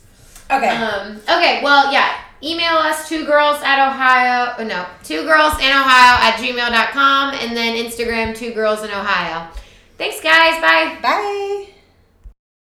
[0.51, 0.69] Okay.
[0.69, 2.21] Um, okay, well, yeah.
[2.43, 4.53] Email us, two girls at Ohio.
[4.59, 9.49] oh, No, two girls in Ohio at gmail.com, and then Instagram, two girls in Ohio.
[9.97, 10.61] Thanks, guys.
[10.61, 10.99] Bye.
[11.01, 11.76] Bye.